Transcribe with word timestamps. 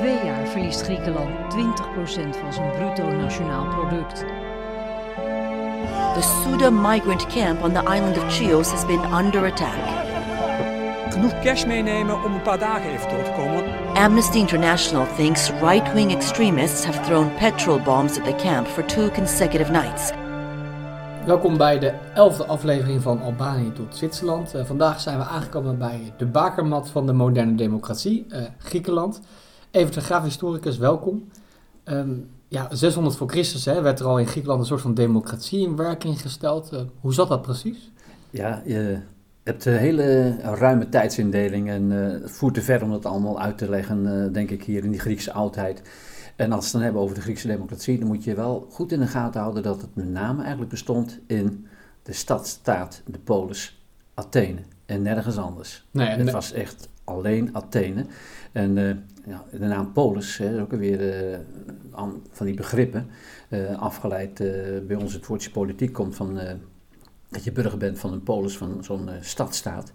twee 0.00 0.24
jaar 0.24 0.46
verliest 0.46 0.82
Griekenland 0.82 1.54
20% 1.54 1.58
van 2.40 2.52
zijn 2.52 2.70
bruto 2.70 3.10
nationaal 3.10 3.66
product. 3.66 4.24
The 6.14 6.42
Suda 6.42 6.70
migrant 6.70 7.26
camp 7.26 7.62
on 7.62 7.72
the 7.72 7.82
island 7.94 8.16
of 8.16 8.34
Chios 8.34 8.70
has 8.70 8.86
been 8.86 9.14
under 9.14 9.52
attack. 9.52 9.78
Genoeg 11.12 11.40
cash 11.42 11.64
meenemen 11.64 12.24
om 12.24 12.34
een 12.34 12.42
paar 12.42 12.58
dagen 12.58 12.90
even 12.90 13.08
door 13.08 13.22
te 13.22 13.32
komen. 13.36 13.64
Amnesty 13.94 14.38
International 14.38 15.06
thinks 15.16 15.50
right 15.50 15.92
wing 15.92 16.12
extremists 16.12 16.84
have 16.84 17.00
thrown 17.00 17.30
petrol 17.38 17.80
bombs 17.80 18.18
at 18.18 18.24
the 18.24 18.34
camp 18.34 18.66
for 18.66 18.86
two 18.86 19.10
consecutive 19.10 19.70
nights. 19.70 20.10
Welkom 21.26 21.56
bij 21.56 21.78
de 21.78 21.94
elfde 22.14 22.44
aflevering 22.46 23.02
van 23.02 23.22
Albanië 23.22 23.72
tot 23.72 23.96
Zwitserland. 23.96 24.54
Uh, 24.54 24.64
vandaag 24.64 25.00
zijn 25.00 25.18
we 25.18 25.24
aangekomen 25.24 25.78
bij 25.78 26.12
de 26.16 26.26
bakermat 26.26 26.90
van 26.90 27.06
de 27.06 27.12
moderne 27.12 27.54
democratie, 27.54 28.26
uh, 28.28 28.38
Griekenland. 28.58 29.20
Even 29.70 29.92
de 29.92 30.00
graaf 30.00 30.24
historicus, 30.24 30.78
welkom. 30.78 31.28
Um, 31.84 32.28
ja, 32.48 32.68
600 32.74 33.16
voor 33.16 33.28
Christus 33.28 33.64
hè, 33.64 33.82
werd 33.82 34.00
er 34.00 34.06
al 34.06 34.18
in 34.18 34.26
Griekenland 34.26 34.60
een 34.60 34.66
soort 34.66 34.80
van 34.80 34.94
democratie 34.94 35.60
in 35.66 35.76
werking 35.76 36.20
gesteld. 36.20 36.72
Uh, 36.72 36.80
hoe 37.00 37.14
zat 37.14 37.28
dat 37.28 37.42
precies? 37.42 37.90
Ja, 38.30 38.62
je 38.64 38.98
hebt 39.42 39.64
een 39.64 39.76
hele 39.76 40.36
ruime 40.40 40.88
tijdsindeling 40.88 41.68
en 41.68 41.90
het 41.90 42.30
voert 42.30 42.54
te 42.54 42.62
ver 42.62 42.82
om 42.82 42.90
dat 42.90 43.06
allemaal 43.06 43.40
uit 43.40 43.58
te 43.58 43.68
leggen, 43.68 44.32
denk 44.32 44.50
ik, 44.50 44.64
hier 44.64 44.84
in 44.84 44.90
die 44.90 45.00
Griekse 45.00 45.32
oudheid. 45.32 45.82
En 46.36 46.52
als 46.52 46.60
we 46.60 46.64
het 46.64 46.72
dan 46.72 46.82
hebben 46.82 47.02
over 47.02 47.14
de 47.14 47.20
Griekse 47.20 47.46
democratie, 47.46 47.98
dan 47.98 48.08
moet 48.08 48.24
je 48.24 48.34
wel 48.34 48.66
goed 48.70 48.92
in 48.92 49.00
de 49.00 49.06
gaten 49.06 49.40
houden 49.40 49.62
dat 49.62 49.80
het 49.80 49.94
met 49.94 50.08
name 50.08 50.40
eigenlijk 50.40 50.70
bestond 50.70 51.18
in 51.26 51.66
de 52.02 52.12
stadstaat, 52.12 53.02
de 53.06 53.18
polis, 53.18 53.82
Athene 54.14 54.60
en 54.86 55.02
nergens 55.02 55.38
anders. 55.38 55.86
Nee, 55.90 56.08
en 56.08 56.20
het 56.20 56.30
was 56.30 56.52
echt 56.52 56.88
alleen 57.10 57.56
Athene. 57.56 58.06
En 58.52 58.76
uh, 58.76 58.94
ja, 59.26 59.44
de 59.50 59.58
naam 59.58 59.92
polis 59.92 60.38
hè, 60.38 60.54
is 60.54 60.60
ook 60.60 60.70
weer 60.70 61.32
uh, 61.32 61.38
van 62.30 62.46
die 62.46 62.54
begrippen 62.54 63.06
uh, 63.48 63.80
afgeleid. 63.80 64.38
bij 64.86 64.96
ons 64.96 65.12
het 65.12 65.26
woordje 65.26 65.50
politiek 65.50 65.92
komt 65.92 66.16
van 66.16 66.38
dat 67.28 67.44
je 67.44 67.52
burger 67.52 67.78
bent 67.78 67.98
van 67.98 68.12
een 68.12 68.22
polis, 68.22 68.56
van 68.56 68.84
zo'n 68.84 69.08
stadstaat. 69.20 69.92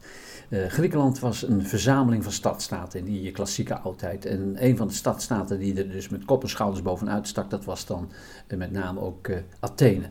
Griekenland 0.50 1.20
was 1.20 1.48
een 1.48 1.66
verzameling 1.66 2.23
van 2.23 2.31
stadstaten 2.31 3.00
in 3.00 3.06
die 3.06 3.32
klassieke 3.32 3.78
oudheid. 3.78 4.26
En 4.26 4.56
een 4.66 4.78
van 4.78 4.88
de 4.88 4.94
stadstaten 4.94 5.59
die 5.59 5.78
er 5.78 5.92
dus 5.92 6.09
met 6.09 6.26
kop 6.26 6.44
en 6.44 6.50
schouders 6.50 6.82
bovenuit 6.82 7.28
stak, 7.28 7.50
dat 7.50 7.66
was 7.66 7.86
dan 7.86 8.11
met 8.58 8.72
name 8.72 9.00
ook 9.00 9.30
Athene. 9.59 10.09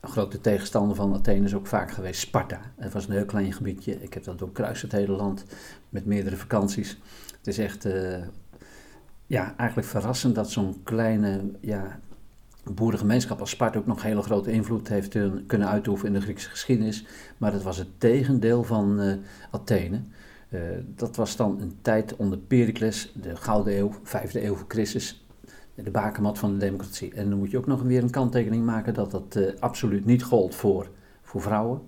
Een 0.00 0.08
grote 0.08 0.40
tegenstander 0.40 0.96
van 0.96 1.14
Athene 1.14 1.44
is 1.44 1.54
ook 1.54 1.66
vaak 1.66 1.90
geweest 1.90 2.20
Sparta. 2.20 2.60
Het 2.76 2.92
was 2.92 3.06
een 3.06 3.14
heel 3.14 3.24
klein 3.24 3.52
gebiedje. 3.52 4.02
Ik 4.02 4.14
heb 4.14 4.24
dat 4.24 4.38
doorkruist 4.38 4.82
het 4.82 4.92
hele 4.92 5.12
land 5.12 5.44
met 5.88 6.04
meerdere 6.04 6.36
vakanties. 6.36 6.98
Het 7.36 7.46
is 7.46 7.58
echt 7.58 7.88
ja, 9.26 9.54
eigenlijk 9.56 9.88
verrassend 9.88 10.34
dat 10.34 10.50
zo'n 10.50 10.80
kleine 10.82 11.50
ja, 11.60 12.00
boerengemeenschap 12.74 13.40
als 13.40 13.50
Sparta 13.50 13.78
ook 13.78 13.86
nog 13.86 14.02
hele 14.02 14.22
grote 14.22 14.52
invloed 14.52 14.88
heeft 14.88 15.16
kunnen 15.46 15.68
uitoefenen 15.68 16.12
in 16.12 16.18
de 16.18 16.24
Griekse 16.24 16.48
geschiedenis. 16.48 17.06
Maar 17.36 17.52
dat 17.52 17.62
was 17.62 17.76
het 17.76 17.88
tegendeel 17.98 18.64
van 18.64 19.00
uh, 19.00 19.12
Athene. 19.50 20.02
Uh, 20.48 20.60
dat 20.86 21.16
was 21.16 21.36
dan 21.36 21.60
een 21.60 21.78
tijd 21.82 22.16
onder 22.16 22.38
Pericles, 22.38 23.12
de 23.20 23.36
Gouden 23.36 23.78
Eeuw, 23.78 23.92
vijfde 24.02 24.44
eeuw 24.44 24.54
voor 24.54 24.68
Christus, 24.68 25.26
de 25.84 25.90
bakermat 25.90 26.38
van 26.38 26.52
de 26.52 26.58
democratie. 26.58 27.14
En 27.14 27.28
dan 27.30 27.38
moet 27.38 27.50
je 27.50 27.58
ook 27.58 27.66
nog 27.66 27.82
weer 27.82 28.02
een 28.02 28.10
kanttekening 28.10 28.64
maken 28.64 28.94
dat 28.94 29.10
dat 29.10 29.36
uh, 29.36 29.50
absoluut 29.60 30.04
niet 30.04 30.22
gold 30.22 30.54
voor, 30.54 30.90
voor 31.22 31.40
vrouwen, 31.42 31.80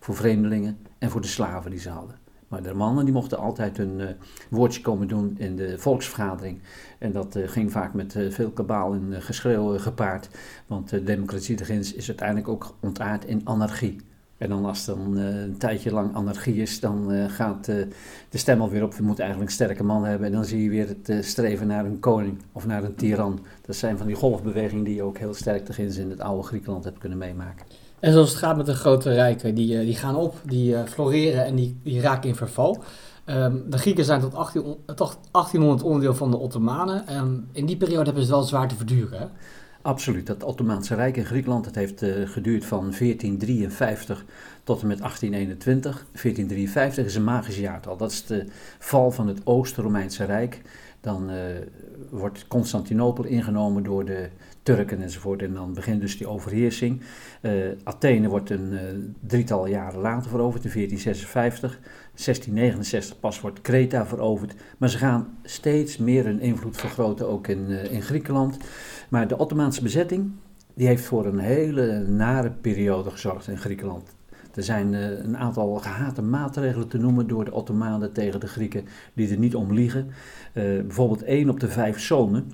voor 0.00 0.14
vreemdelingen 0.14 0.78
en 0.98 1.10
voor 1.10 1.20
de 1.20 1.26
slaven 1.26 1.70
die 1.70 1.80
ze 1.80 1.90
hadden. 1.90 2.18
Maar 2.48 2.62
de 2.62 2.74
mannen 2.74 3.04
die 3.04 3.14
mochten 3.14 3.38
altijd 3.38 3.76
hun 3.76 3.98
uh, 3.98 4.08
woordje 4.48 4.80
komen 4.80 5.08
doen 5.08 5.34
in 5.38 5.56
de 5.56 5.78
volksvergadering. 5.78 6.58
En 6.98 7.12
dat 7.12 7.36
uh, 7.36 7.48
ging 7.48 7.72
vaak 7.72 7.94
met 7.94 8.16
veel 8.28 8.50
kabaal 8.50 8.94
en 8.94 9.22
geschreeuw 9.22 9.78
gepaard. 9.78 10.28
Want 10.66 10.88
de 10.88 11.02
democratie 11.02 11.56
is 11.96 12.08
uiteindelijk 12.08 12.48
ook 12.48 12.74
ontaard 12.80 13.24
in 13.24 13.40
anarchie. 13.44 13.96
En 14.40 14.48
dan 14.48 14.64
als 14.64 14.84
dan 14.84 15.16
een 15.16 15.58
tijdje 15.58 15.92
lang 15.92 16.14
anarchie 16.14 16.54
is, 16.54 16.80
dan 16.80 17.10
gaat 17.28 17.64
de 17.64 17.88
stem 18.38 18.60
alweer 18.60 18.82
op. 18.82 18.94
We 18.94 19.02
moeten 19.02 19.24
eigenlijk 19.24 19.52
een 19.52 19.56
sterke 19.56 19.84
man 19.84 20.04
hebben. 20.04 20.26
En 20.26 20.32
dan 20.32 20.44
zie 20.44 20.62
je 20.62 20.68
weer 20.68 20.88
het 20.88 21.24
streven 21.24 21.66
naar 21.66 21.84
een 21.84 21.98
koning 21.98 22.38
of 22.52 22.66
naar 22.66 22.84
een 22.84 22.94
tiran. 22.94 23.40
Dat 23.66 23.76
zijn 23.76 23.98
van 23.98 24.06
die 24.06 24.16
golfbewegingen 24.16 24.84
die 24.84 24.94
je 24.94 25.02
ook 25.02 25.18
heel 25.18 25.34
sterk 25.34 25.66
de 25.66 25.72
grens 25.72 25.96
in 25.96 26.10
het 26.10 26.20
oude 26.20 26.42
Griekenland 26.42 26.84
hebt 26.84 26.98
kunnen 26.98 27.18
meemaken. 27.18 27.66
En 27.98 28.12
zoals 28.12 28.28
het 28.28 28.38
gaat 28.38 28.56
met 28.56 28.66
de 28.66 28.74
grote 28.74 29.12
rijken, 29.12 29.54
die, 29.54 29.78
eh, 29.78 29.84
die 29.84 29.96
gaan 29.96 30.16
op, 30.16 30.34
die 30.44 30.76
floreren 30.86 31.44
en 31.44 31.54
die, 31.54 31.80
die 31.82 32.00
raken 32.00 32.28
in 32.28 32.36
verval. 32.36 32.82
Um, 33.26 33.64
de 33.68 33.78
Grieken 33.78 34.04
zijn 34.04 34.20
tot, 34.20 34.34
18, 34.34 34.76
tot 34.86 35.18
1800 35.30 35.82
onderdeel 35.82 36.14
van 36.14 36.30
de 36.30 36.36
Ottomanen. 36.36 37.16
Um, 37.16 37.48
in 37.52 37.66
die 37.66 37.76
periode 37.76 38.04
hebben 38.04 38.24
ze 38.24 38.28
het 38.28 38.38
wel 38.38 38.48
zwaar 38.48 38.68
te 38.68 38.74
verduren. 38.74 39.30
Absoluut. 39.82 40.26
Dat 40.26 40.42
Ottomaanse 40.42 40.94
Rijk 40.94 41.16
in 41.16 41.24
Griekenland 41.24 41.64
het 41.64 41.74
heeft 41.74 42.02
uh, 42.02 42.28
geduurd 42.28 42.64
van 42.64 42.80
1453 42.80 44.24
tot 44.64 44.80
en 44.80 44.86
met 44.86 44.98
1821. 44.98 45.92
1453 45.92 47.04
is 47.04 47.14
een 47.14 47.24
magisch 47.24 47.58
jaartal. 47.58 47.96
Dat 47.96 48.10
is 48.10 48.26
de 48.26 48.46
val 48.78 49.10
van 49.10 49.28
het 49.28 49.46
Oost-Romeinse 49.46 50.24
Rijk. 50.24 50.62
Dan 51.00 51.30
uh, 51.30 51.36
wordt 52.10 52.46
Constantinopel 52.48 53.24
ingenomen 53.24 53.82
door 53.82 54.04
de 54.04 54.28
Turken 54.62 55.02
enzovoort. 55.02 55.42
En 55.42 55.54
dan 55.54 55.74
begint 55.74 56.00
dus 56.00 56.18
die 56.18 56.26
overheersing. 56.26 57.00
Uh, 57.42 57.52
Athene 57.84 58.28
wordt 58.28 58.50
een 58.50 58.72
uh, 58.72 58.80
drietal 59.20 59.66
jaren 59.66 60.00
later 60.00 60.30
veroverd, 60.30 60.64
in 60.64 60.70
1456. 60.70 61.78
1669 62.14 63.20
pas 63.20 63.40
wordt 63.40 63.60
Kreta 63.60 64.06
veroverd. 64.06 64.54
Maar 64.78 64.88
ze 64.88 64.98
gaan 64.98 65.38
steeds 65.42 65.96
meer 65.96 66.24
hun 66.24 66.40
invloed 66.40 66.76
vergroten, 66.76 67.28
ook 67.28 67.46
in, 67.46 67.68
in 67.90 68.02
Griekenland. 68.02 68.56
Maar 69.10 69.28
de 69.28 69.38
Ottomaanse 69.38 69.82
bezetting, 69.82 70.30
die 70.74 70.86
heeft 70.86 71.04
voor 71.04 71.26
een 71.26 71.38
hele 71.38 71.98
nare 72.08 72.50
periode 72.50 73.10
gezorgd 73.10 73.48
in 73.48 73.58
Griekenland. 73.58 74.14
Er 74.54 74.62
zijn 74.62 74.92
uh, 74.92 75.24
een 75.24 75.36
aantal 75.36 75.74
gehate 75.74 76.22
maatregelen 76.22 76.88
te 76.88 76.98
noemen 76.98 77.26
door 77.26 77.44
de 77.44 77.52
Ottomanen 77.52 78.12
tegen 78.12 78.40
de 78.40 78.46
Grieken 78.46 78.84
die 79.12 79.30
er 79.30 79.38
niet 79.38 79.54
om 79.54 79.72
liegen. 79.72 80.06
Uh, 80.06 80.12
bijvoorbeeld 80.80 81.22
één 81.22 81.50
op 81.50 81.60
de 81.60 81.68
vijf 81.68 82.00
zonen 82.00 82.52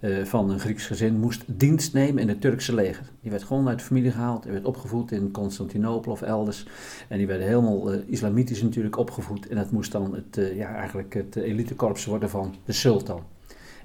uh, 0.00 0.24
van 0.24 0.50
een 0.50 0.60
Grieks 0.60 0.86
gezin 0.86 1.20
moest 1.20 1.44
dienst 1.46 1.92
nemen 1.92 2.22
in 2.22 2.28
het 2.28 2.40
Turkse 2.40 2.74
leger. 2.74 3.10
Die 3.20 3.30
werd 3.30 3.42
gewoon 3.42 3.68
uit 3.68 3.78
de 3.78 3.84
familie 3.84 4.10
gehaald, 4.10 4.42
die 4.42 4.52
werd 4.52 4.64
opgevoed 4.64 5.12
in 5.12 5.30
Constantinopel 5.30 6.12
of 6.12 6.22
elders. 6.22 6.66
En 7.08 7.18
die 7.18 7.26
werden 7.26 7.46
helemaal 7.46 7.92
islamitisch 7.92 8.62
natuurlijk 8.62 8.98
opgevoed. 8.98 9.48
En 9.48 9.56
dat 9.56 9.70
moest 9.70 9.92
dan 9.92 10.14
het, 10.14 10.52
ja, 10.54 10.74
eigenlijk 10.74 11.14
het 11.14 11.36
elitekorps 11.36 12.04
worden 12.04 12.30
van 12.30 12.54
de 12.64 12.72
sultan. 12.72 13.22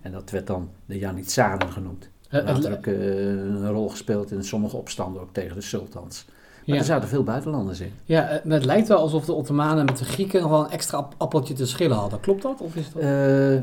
En 0.03 0.12
dat 0.12 0.30
werd 0.30 0.47
dan 0.47 0.69
de 0.86 0.97
Janitsaren 0.97 1.72
genoemd. 1.72 2.09
Dat 2.30 2.50
had 2.50 2.69
ook 2.69 2.86
een 2.86 3.69
rol 3.69 3.90
gespeeld 3.90 4.31
in 4.31 4.44
sommige 4.44 4.78
opstanden 4.78 5.22
ook 5.22 5.34
tegen 5.34 5.56
de 5.56 5.62
sultans. 5.62 6.25
Maar 6.66 6.75
ja. 6.75 6.81
er 6.81 6.88
zaten 6.88 7.09
veel 7.09 7.24
buitenlanders 7.24 7.80
in. 7.80 7.91
Ja, 8.03 8.30
eh, 8.30 8.52
het 8.52 8.66
lijkt 8.66 8.88
wel 8.88 8.97
alsof 8.97 9.25
de 9.25 9.34
Ottomanen 9.34 9.86
met 9.86 9.97
de 9.97 10.06
Grieken 10.06 10.42
nog 10.42 10.50
wel 10.50 10.63
een 10.63 10.72
extra 10.72 11.08
appeltje 11.18 11.53
te 11.53 11.66
schillen 11.66 11.97
hadden. 11.97 12.19
Klopt 12.19 12.42
dat? 12.42 12.62
Of 12.62 12.75
is 12.75 12.92
dat... 12.92 13.03
Uh, 13.03 13.62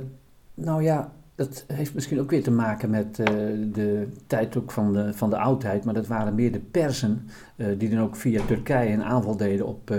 nou 0.54 0.82
ja, 0.82 1.12
dat 1.34 1.64
heeft 1.66 1.94
misschien 1.94 2.20
ook 2.20 2.30
weer 2.30 2.42
te 2.42 2.50
maken 2.50 2.90
met 2.90 3.18
uh, 3.18 3.26
de 3.72 4.08
tijd 4.26 4.56
ook 4.56 4.70
van 4.70 4.92
de, 4.92 5.12
van 5.14 5.30
de 5.30 5.38
oudheid. 5.38 5.84
Maar 5.84 5.94
dat 5.94 6.06
waren 6.06 6.34
meer 6.34 6.52
de 6.52 6.58
Persen 6.58 7.28
uh, 7.56 7.66
die 7.78 7.90
dan 7.90 8.00
ook 8.00 8.16
via 8.16 8.44
Turkije 8.46 8.92
een 8.92 9.04
aanval 9.04 9.36
deden 9.36 9.66
op 9.66 9.94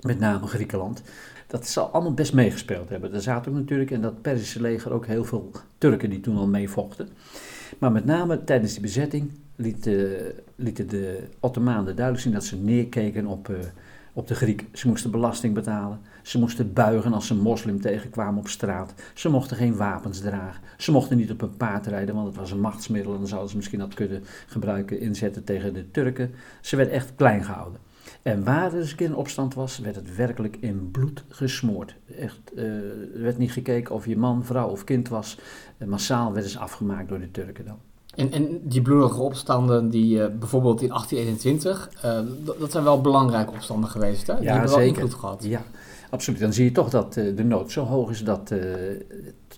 met 0.00 0.18
name 0.18 0.46
Griekenland. 0.46 1.02
Dat 1.52 1.66
zal 1.66 1.86
allemaal 1.86 2.14
best 2.14 2.32
meegespeeld 2.32 2.88
hebben. 2.88 3.14
Er 3.14 3.22
zaten 3.22 3.52
ook 3.52 3.58
natuurlijk 3.58 3.90
in 3.90 4.00
dat 4.00 4.22
Perzische 4.22 4.60
leger 4.60 4.92
ook 4.92 5.06
heel 5.06 5.24
veel 5.24 5.50
Turken 5.78 6.10
die 6.10 6.20
toen 6.20 6.36
al 6.36 6.46
meevochten. 6.46 7.08
Maar 7.78 7.92
met 7.92 8.04
name 8.04 8.44
tijdens 8.44 8.72
die 8.72 8.80
bezetting 8.80 9.30
lieten, 9.56 10.10
lieten 10.56 10.88
de 10.88 11.28
Ottomanen 11.40 11.96
duidelijk 11.96 12.24
zien 12.24 12.32
dat 12.32 12.44
ze 12.44 12.56
neerkeken 12.56 13.26
op, 13.26 13.48
uh, 13.48 13.56
op 14.12 14.28
de 14.28 14.34
Griek. 14.34 14.66
Ze 14.72 14.88
moesten 14.88 15.10
belasting 15.10 15.54
betalen. 15.54 16.00
Ze 16.22 16.38
moesten 16.38 16.72
buigen 16.72 17.12
als 17.12 17.26
ze 17.26 17.34
een 17.34 17.40
moslim 17.40 17.80
tegenkwamen 17.80 18.38
op 18.38 18.48
straat. 18.48 18.94
Ze 19.14 19.28
mochten 19.28 19.56
geen 19.56 19.76
wapens 19.76 20.20
dragen. 20.20 20.62
Ze 20.76 20.92
mochten 20.92 21.16
niet 21.16 21.30
op 21.30 21.42
een 21.42 21.56
paard 21.56 21.86
rijden, 21.86 22.14
want 22.14 22.26
het 22.26 22.36
was 22.36 22.50
een 22.50 22.60
machtsmiddel. 22.60 23.12
En 23.12 23.18
dan 23.18 23.28
zouden 23.28 23.50
ze 23.50 23.56
misschien 23.56 23.78
dat 23.78 23.94
kunnen 23.94 24.24
gebruiken, 24.46 25.00
inzetten 25.00 25.44
tegen 25.44 25.74
de 25.74 25.90
Turken. 25.90 26.34
Ze 26.60 26.76
werden 26.76 26.94
echt 26.94 27.12
klein 27.14 27.44
gehouden. 27.44 27.80
En 28.22 28.44
waar 28.44 28.74
er 28.74 28.80
een 28.80 28.96
keer 28.96 29.06
een 29.06 29.16
opstand 29.16 29.54
was, 29.54 29.78
werd 29.78 29.96
het 29.96 30.16
werkelijk 30.16 30.56
in 30.60 30.90
bloed 30.90 31.24
gesmoord. 31.28 31.96
Echt, 32.18 32.40
uh, 32.54 32.64
er 33.14 33.22
werd 33.22 33.38
niet 33.38 33.52
gekeken 33.52 33.94
of 33.94 34.06
je 34.06 34.16
man, 34.16 34.44
vrouw 34.44 34.68
of 34.68 34.84
kind 34.84 35.08
was. 35.08 35.38
Uh, 35.78 35.88
massaal 35.88 36.32
werden 36.32 36.50
ze 36.50 36.58
afgemaakt 36.58 37.08
door 37.08 37.18
de 37.18 37.30
Turken 37.30 37.64
dan. 37.64 37.78
En, 38.14 38.32
en 38.32 38.60
die 38.62 38.82
bloedige 38.82 39.20
opstanden, 39.20 39.88
die 39.88 40.16
uh, 40.16 40.26
bijvoorbeeld 40.38 40.82
in 40.82 40.88
1821, 40.88 41.90
uh, 42.04 42.58
dat 42.58 42.70
zijn 42.70 42.84
wel 42.84 43.00
belangrijke 43.00 43.52
opstanden 43.52 43.90
geweest, 43.90 44.26
hè? 44.26 44.34
Die 44.34 44.44
ja, 44.44 44.52
hebben 44.52 44.70
wel 44.70 44.80
invloed 44.80 45.14
gehad. 45.14 45.44
Ja, 45.44 45.62
absoluut. 46.10 46.40
Dan 46.40 46.52
zie 46.52 46.64
je 46.64 46.72
toch 46.72 46.90
dat 46.90 47.16
uh, 47.16 47.36
de 47.36 47.44
nood 47.44 47.72
zo 47.72 47.84
hoog 47.84 48.10
is 48.10 48.24
dat 48.24 48.54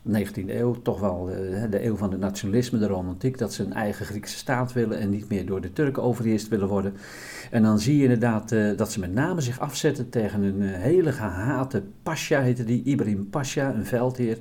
19e 0.09 0.49
eeuw, 0.49 0.73
toch 0.83 1.01
wel 1.01 1.31
uh, 1.31 1.63
de 1.71 1.85
eeuw 1.85 1.97
van 1.97 2.11
het 2.11 2.21
nationalisme, 2.21 2.79
de 2.79 2.87
romantiek, 2.87 3.39
dat 3.39 3.53
ze 3.53 3.65
een 3.65 3.73
eigen 3.73 4.07
Griekse 4.07 4.37
staat 4.37 4.73
willen 4.73 4.99
en 4.99 5.11
niet 5.11 5.29
meer 5.29 5.47
door 5.47 5.61
de 5.61 5.73
Turken 5.73 6.03
overheerst 6.03 6.49
willen 6.49 6.69
worden. 6.69 6.95
En 7.51 7.63
dan 7.63 7.79
zie 7.79 7.97
je 7.97 8.03
inderdaad 8.03 8.53
uh, 8.53 8.77
dat 8.77 8.93
ze 8.93 9.01
met 9.01 9.13
name 9.13 9.41
zich 9.41 9.61
afzetten 9.61 10.09
tegen 10.09 10.43
een 10.43 10.61
uh, 10.61 10.71
hele 10.73 11.13
gehate 11.13 11.83
pasha, 12.03 12.41
heette 12.41 12.65
die, 12.65 12.83
Ibrahim 12.83 13.31
Pasha, 13.31 13.75
een 13.75 13.87
veldheer 13.87 14.39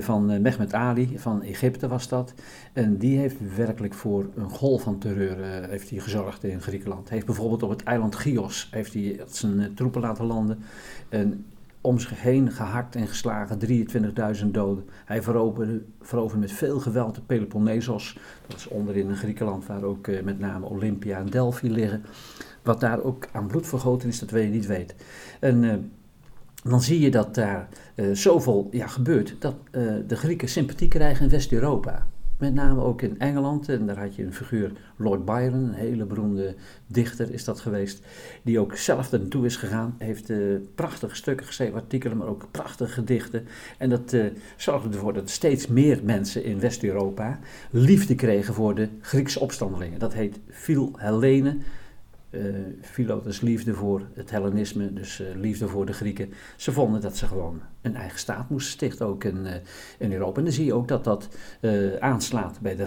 van 0.00 0.42
Mehmet 0.42 0.72
Ali, 0.72 1.18
van 1.18 1.42
Egypte 1.42 1.88
was 1.88 2.08
dat. 2.08 2.34
En 2.72 2.96
die 2.96 3.18
heeft 3.18 3.36
werkelijk 3.56 3.94
voor 3.94 4.26
een 4.34 4.50
golf 4.50 4.82
van 4.82 4.98
terreur 4.98 5.68
heeft 5.68 5.90
hij 5.90 5.98
gezorgd 5.98 6.44
in 6.44 6.60
Griekenland. 6.60 7.08
Heeft 7.08 7.26
bijvoorbeeld 7.26 7.62
op 7.62 7.70
het 7.70 7.82
eiland 7.82 8.14
Chios 8.14 8.68
heeft 8.70 8.94
hij 8.94 9.20
zijn 9.26 9.74
troepen 9.74 10.00
laten 10.00 10.24
landen. 10.24 10.58
En 11.08 11.44
om 11.84 11.98
zich 11.98 12.20
heen 12.20 12.52
gehakt 12.52 12.94
en 12.94 13.06
geslagen, 13.06 13.58
23.000 14.42 14.46
doden. 14.46 14.84
Hij 15.04 15.22
veroverde, 15.22 15.82
veroverde 16.00 16.40
met 16.40 16.52
veel 16.52 16.80
geweld 16.80 17.14
de 17.14 17.20
Peloponnesos. 17.20 18.18
Dat 18.46 18.58
is 18.58 18.68
onderin 18.68 19.16
Griekenland, 19.16 19.66
waar 19.66 19.82
ook 19.82 20.06
uh, 20.06 20.22
met 20.22 20.38
name 20.38 20.66
Olympia 20.66 21.18
en 21.18 21.26
Delphi 21.26 21.70
liggen. 21.70 22.04
Wat 22.62 22.80
daar 22.80 23.02
ook 23.02 23.28
aan 23.32 23.46
bloed 23.46 23.66
vergoten 23.66 24.08
is, 24.08 24.18
dat 24.18 24.30
weet 24.30 24.44
je 24.44 24.50
niet 24.50 24.66
weet. 24.66 24.94
En 25.40 25.62
uh, 25.62 25.74
dan 26.62 26.82
zie 26.82 27.00
je 27.00 27.10
dat 27.10 27.34
daar 27.34 27.68
uh, 27.94 28.14
zoveel 28.14 28.68
ja, 28.70 28.86
gebeurt, 28.86 29.36
dat 29.38 29.54
de 30.06 30.16
Grieken 30.16 30.48
sympathie 30.48 30.88
krijgen 30.88 31.24
in 31.24 31.30
West-Europa. 31.30 32.06
Met 32.38 32.54
name 32.54 32.80
ook 32.80 33.02
in 33.02 33.18
Engeland. 33.18 33.68
En 33.68 33.86
daar 33.86 33.98
had 33.98 34.14
je 34.14 34.24
een 34.24 34.34
figuur, 34.34 34.72
Lord 34.96 35.24
Byron, 35.24 35.54
een 35.54 35.72
hele 35.72 36.04
beroemde 36.04 36.54
dichter 36.86 37.32
is 37.32 37.44
dat 37.44 37.60
geweest. 37.60 38.06
Die 38.42 38.60
ook 38.60 38.76
zelf 38.76 39.10
naartoe 39.10 39.46
is 39.46 39.56
gegaan. 39.56 39.94
Heeft 39.98 40.30
uh, 40.30 40.60
prachtige 40.74 41.14
stukken 41.14 41.46
geschreven, 41.46 41.74
artikelen, 41.74 42.16
maar 42.16 42.26
ook 42.26 42.48
prachtige 42.50 42.92
gedichten. 42.92 43.46
En 43.78 43.90
dat 43.90 44.12
uh, 44.12 44.24
zorgde 44.56 44.88
ervoor 44.88 45.12
dat 45.12 45.30
steeds 45.30 45.66
meer 45.66 46.00
mensen 46.04 46.44
in 46.44 46.60
West-Europa 46.60 47.38
liefde 47.70 48.14
kregen 48.14 48.54
voor 48.54 48.74
de 48.74 48.88
Griekse 49.00 49.40
opstandelingen. 49.40 49.98
Dat 49.98 50.14
heet 50.14 50.40
Philhellene 50.50 51.56
uh, 52.98 53.40
liefde 53.40 53.74
voor 53.74 54.02
het 54.14 54.30
Hellenisme, 54.30 54.92
dus 54.92 55.20
uh, 55.20 55.26
liefde 55.34 55.68
voor 55.68 55.86
de 55.86 55.92
Grieken. 55.92 56.32
Ze 56.56 56.72
vonden 56.72 57.00
dat 57.00 57.16
ze 57.16 57.26
gewoon 57.26 57.60
een 57.82 57.96
eigen 57.96 58.18
staat 58.18 58.50
moesten 58.50 58.72
stichten, 58.72 59.06
ook 59.06 59.24
in, 59.24 59.38
uh, 59.44 59.52
in 59.98 60.12
Europa. 60.12 60.38
En 60.38 60.44
dan 60.44 60.52
zie 60.52 60.64
je 60.64 60.74
ook 60.74 60.88
dat 60.88 61.04
dat 61.04 61.28
aanslaat 62.00 62.60
bij 62.60 62.76
de 62.76 62.86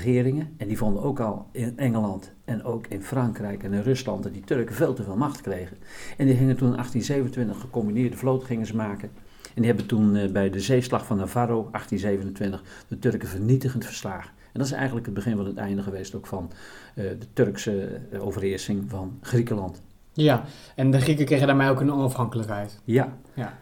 regeringen. 0.00 0.54
En 0.56 0.68
die 0.68 0.78
vonden 0.78 1.02
ook 1.02 1.20
al 1.20 1.48
in 1.52 1.78
Engeland 1.78 2.32
en 2.44 2.64
ook 2.64 2.86
in 2.86 3.02
Frankrijk 3.02 3.62
en 3.62 3.72
in 3.72 3.82
Rusland 3.82 4.22
dat 4.22 4.32
die 4.32 4.44
Turken 4.44 4.74
veel 4.74 4.94
te 4.94 5.02
veel 5.02 5.16
macht 5.16 5.40
kregen. 5.40 5.76
En 6.16 6.26
die 6.26 6.36
gingen 6.36 6.56
toen 6.56 6.68
in 6.68 6.74
1827 6.74 7.60
gecombineerde 7.60 8.16
vloot 8.16 8.72
maken. 8.72 9.10
En 9.42 9.62
die 9.62 9.66
hebben 9.66 9.86
toen 9.86 10.32
bij 10.32 10.50
de 10.50 10.60
zeeslag 10.60 11.06
van 11.06 11.16
Navarro, 11.16 11.68
1827, 11.70 12.62
de 12.88 12.98
Turken 12.98 13.28
vernietigend 13.28 13.84
verslagen. 13.84 14.30
En 14.54 14.60
dat 14.60 14.68
is 14.68 14.72
eigenlijk 14.72 15.06
het 15.06 15.14
begin 15.14 15.36
van 15.36 15.46
het 15.46 15.56
einde 15.56 15.82
geweest 15.82 16.14
ook 16.14 16.26
van 16.26 16.50
uh, 16.94 17.04
de 17.04 17.26
Turkse 17.32 18.00
uh, 18.12 18.26
overheersing 18.26 18.84
van 18.88 19.18
Griekenland. 19.20 19.80
Ja, 20.12 20.44
en 20.74 20.90
de 20.90 21.00
Grieken 21.00 21.24
kregen 21.24 21.46
daarmee 21.46 21.70
ook 21.70 21.80
een 21.80 21.92
onafhankelijkheid. 21.92 22.78
Ja. 22.84 23.12
ja. 23.34 23.58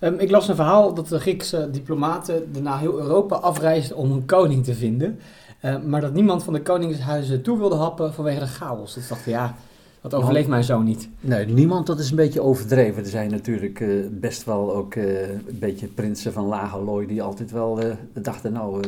Um, 0.00 0.18
ik 0.18 0.30
las 0.30 0.48
een 0.48 0.54
verhaal 0.54 0.94
dat 0.94 1.08
de 1.08 1.20
Griekse 1.20 1.68
diplomaten 1.70 2.52
daarna 2.52 2.78
heel 2.78 2.98
Europa 2.98 3.36
afreisden 3.36 3.96
om 3.96 4.10
een 4.10 4.24
koning 4.24 4.64
te 4.64 4.74
vinden. 4.74 5.18
Uh, 5.64 5.82
maar 5.82 6.00
dat 6.00 6.12
niemand 6.12 6.42
van 6.44 6.52
de 6.52 6.62
koningshuizen 6.62 7.42
toe 7.42 7.58
wilde 7.58 7.76
happen 7.76 8.14
vanwege 8.14 8.38
de 8.38 8.46
chaos. 8.46 8.94
Dat 8.94 9.08
dachten, 9.08 9.30
ja, 9.30 9.54
dat 10.00 10.14
overleeft 10.14 10.48
mijn 10.48 10.64
zoon 10.64 10.84
niet. 10.84 11.08
Nee, 11.20 11.46
niemand, 11.46 11.86
dat 11.86 11.98
is 11.98 12.10
een 12.10 12.16
beetje 12.16 12.42
overdreven. 12.42 13.02
Er 13.02 13.08
zijn 13.08 13.30
natuurlijk 13.30 13.80
uh, 13.80 14.06
best 14.10 14.44
wel 14.44 14.74
ook 14.74 14.94
uh, 14.94 15.28
een 15.28 15.58
beetje 15.58 15.86
prinsen 15.86 16.32
van 16.32 16.44
lage 16.44 16.78
looi 16.78 17.06
die 17.06 17.22
altijd 17.22 17.50
wel 17.50 17.80
dachten, 18.12 18.52
nou, 18.52 18.82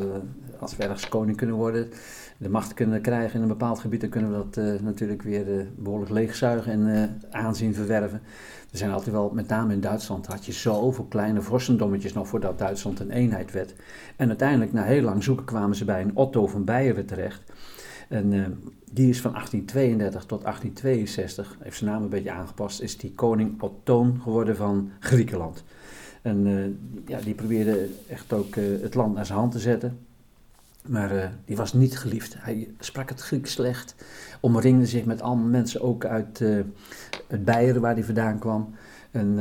als 0.63 0.77
we 0.77 0.83
ergens 0.83 1.09
koning 1.09 1.37
kunnen 1.37 1.57
worden, 1.57 1.89
de 2.37 2.49
macht 2.49 2.75
kunnen 2.75 3.01
krijgen 3.01 3.35
in 3.35 3.43
een 3.43 3.49
bepaald 3.49 3.79
gebied, 3.79 4.01
dan 4.01 4.11
kunnen 4.11 4.31
we 4.31 4.37
dat 4.37 4.81
natuurlijk 4.83 5.23
weer 5.23 5.67
behoorlijk 5.77 6.11
leegzuigen 6.11 6.73
en 6.73 7.21
aanzien 7.31 7.75
verwerven. 7.75 8.21
Er 8.71 8.79
zijn 8.79 8.91
altijd 8.91 9.15
wel, 9.15 9.31
met 9.35 9.49
name 9.49 9.73
in 9.73 9.81
Duitsland, 9.81 10.27
had 10.27 10.47
je 10.47 10.53
zoveel 10.53 11.05
kleine 11.05 11.43
vorstendommetjes 11.43 12.13
nog 12.13 12.29
voordat 12.29 12.59
Duitsland 12.59 13.01
een 13.01 13.11
eenheid 13.11 13.53
werd. 13.53 13.75
En 14.17 14.29
uiteindelijk, 14.29 14.73
na 14.73 14.83
heel 14.83 15.03
lang 15.03 15.23
zoeken, 15.23 15.45
kwamen 15.45 15.77
ze 15.77 15.85
bij 15.85 16.03
een 16.03 16.17
Otto 16.17 16.47
van 16.47 16.65
Beieren 16.65 17.07
terecht. 17.07 17.43
En 18.09 18.31
die 18.93 19.09
is 19.09 19.21
van 19.21 19.33
1832 19.33 20.25
tot 20.25 20.43
1862, 20.43 21.57
heeft 21.61 21.77
zijn 21.77 21.91
naam 21.91 22.03
een 22.03 22.09
beetje 22.09 22.33
aangepast, 22.33 22.81
is 22.81 22.99
die 22.99 23.13
koning 23.15 23.63
Ottoon 23.63 24.21
geworden 24.23 24.57
van 24.57 24.91
Griekenland. 24.99 25.65
En 26.23 26.47
ja, 27.07 27.19
die 27.21 27.35
probeerde 27.35 27.89
echt 28.09 28.33
ook 28.33 28.55
het 28.55 28.95
land 28.95 29.15
naar 29.15 29.27
zijn 29.27 29.39
hand 29.39 29.53
te 29.53 29.59
zetten. 29.59 29.99
Maar 30.89 31.33
die 31.45 31.57
was 31.57 31.73
niet 31.73 31.99
geliefd. 31.99 32.35
Hij 32.39 32.69
sprak 32.79 33.09
het 33.09 33.21
Grieks 33.21 33.53
slecht, 33.53 33.95
omringde 34.41 34.87
zich 34.87 35.05
met 35.05 35.23
allemaal 35.23 35.49
mensen, 35.49 35.81
ook 35.81 36.05
uit, 36.05 36.43
uit 37.31 37.45
Beieren 37.45 37.81
waar 37.81 37.95
hij 37.95 38.05
vandaan 38.05 38.39
kwam. 38.39 38.75
En 39.11 39.39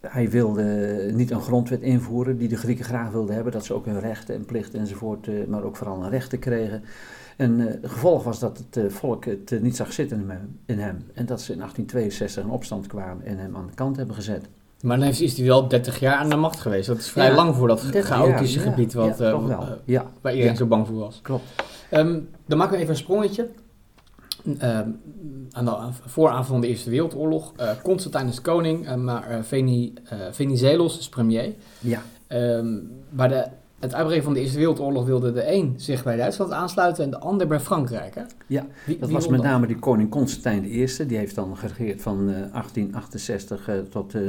hij 0.00 0.30
wilde 0.30 0.62
niet 1.14 1.30
een 1.30 1.40
grondwet 1.40 1.80
invoeren 1.80 2.38
die 2.38 2.48
de 2.48 2.56
Grieken 2.56 2.84
graag 2.84 3.10
wilden 3.10 3.34
hebben, 3.34 3.52
dat 3.52 3.64
ze 3.64 3.74
ook 3.74 3.84
hun 3.84 4.00
rechten 4.00 4.34
en 4.34 4.44
plichten 4.44 4.80
enzovoort, 4.80 5.48
maar 5.48 5.62
ook 5.62 5.76
vooral 5.76 6.02
een 6.02 6.10
rechten 6.10 6.38
kregen. 6.38 6.82
En 7.36 7.58
het 7.58 7.78
gevolg 7.82 8.24
was 8.24 8.38
dat 8.38 8.64
het 8.70 8.92
volk 8.92 9.24
het 9.24 9.58
niet 9.62 9.76
zag 9.76 9.92
zitten 9.92 10.30
in 10.66 10.78
hem. 10.78 10.96
En 11.14 11.26
dat 11.26 11.40
ze 11.40 11.52
in 11.52 11.58
1862 11.58 12.44
in 12.44 12.50
opstand 12.50 12.86
kwamen 12.86 13.24
en 13.24 13.38
hem 13.38 13.56
aan 13.56 13.66
de 13.66 13.74
kant 13.74 13.96
hebben 13.96 14.14
gezet. 14.14 14.48
Maar 14.82 14.98
dan 14.98 15.08
is 15.08 15.36
hij 15.36 15.46
wel 15.46 15.68
30 15.68 16.00
jaar 16.00 16.16
aan 16.16 16.28
de 16.28 16.36
macht 16.36 16.60
geweest. 16.60 16.86
Dat 16.86 16.98
is 16.98 17.08
vrij 17.08 17.28
ja, 17.28 17.34
lang 17.34 17.54
voor 17.54 17.68
dat 17.68 17.80
chaotische 17.80 18.58
jaar, 18.58 18.68
gebied 18.68 18.92
wat, 18.92 19.18
ja, 19.18 19.78
ja, 19.84 20.10
waar 20.20 20.34
iedereen 20.34 20.56
zo 20.56 20.66
bang 20.66 20.86
voor 20.86 20.98
was. 20.98 21.18
Klopt. 21.22 21.44
Um, 21.92 22.28
dan 22.46 22.58
maken 22.58 22.72
we 22.74 22.78
even 22.78 22.94
een 22.94 23.00
sprongetje. 23.00 23.48
Um, 24.46 25.00
aan 25.50 25.64
de 25.64 25.76
vooravond 26.06 26.46
van 26.46 26.60
de 26.60 26.66
Eerste 26.66 26.90
Wereldoorlog. 26.90 27.52
Constantijn 27.82 28.28
is 28.28 28.40
koning, 28.40 28.96
maar 28.96 29.44
Veni, 29.44 29.92
Venizelos 30.30 30.98
is 30.98 31.08
premier. 31.08 31.54
Ja. 31.80 32.02
Um, 32.28 32.90
waar 33.10 33.28
de 33.28 33.46
het 33.78 33.94
uitbreken 33.94 34.24
van 34.24 34.34
de 34.34 34.40
Eerste 34.40 34.56
Wereldoorlog 34.58 35.06
wilde 35.06 35.32
de 35.32 35.52
een 35.52 35.74
zich 35.76 36.04
bij 36.04 36.16
Duitsland 36.16 36.52
aansluiten 36.52 37.04
en 37.04 37.10
de 37.10 37.18
ander 37.18 37.46
bij 37.46 37.60
Frankrijk. 37.60 38.14
Hè? 38.14 38.22
Ja, 38.46 38.66
wie, 38.86 38.98
dat 38.98 39.10
was 39.10 39.28
met 39.28 39.42
name 39.42 39.66
die 39.66 39.78
koning 39.78 40.10
Constantijn 40.10 40.64
I. 40.64 40.86
Die 41.06 41.16
heeft 41.16 41.34
dan 41.34 41.56
geregeerd 41.56 42.02
van 42.02 42.18
uh, 42.20 42.34
1868 42.34 43.68
uh, 43.68 43.78
tot 43.78 44.14
uh, 44.14 44.22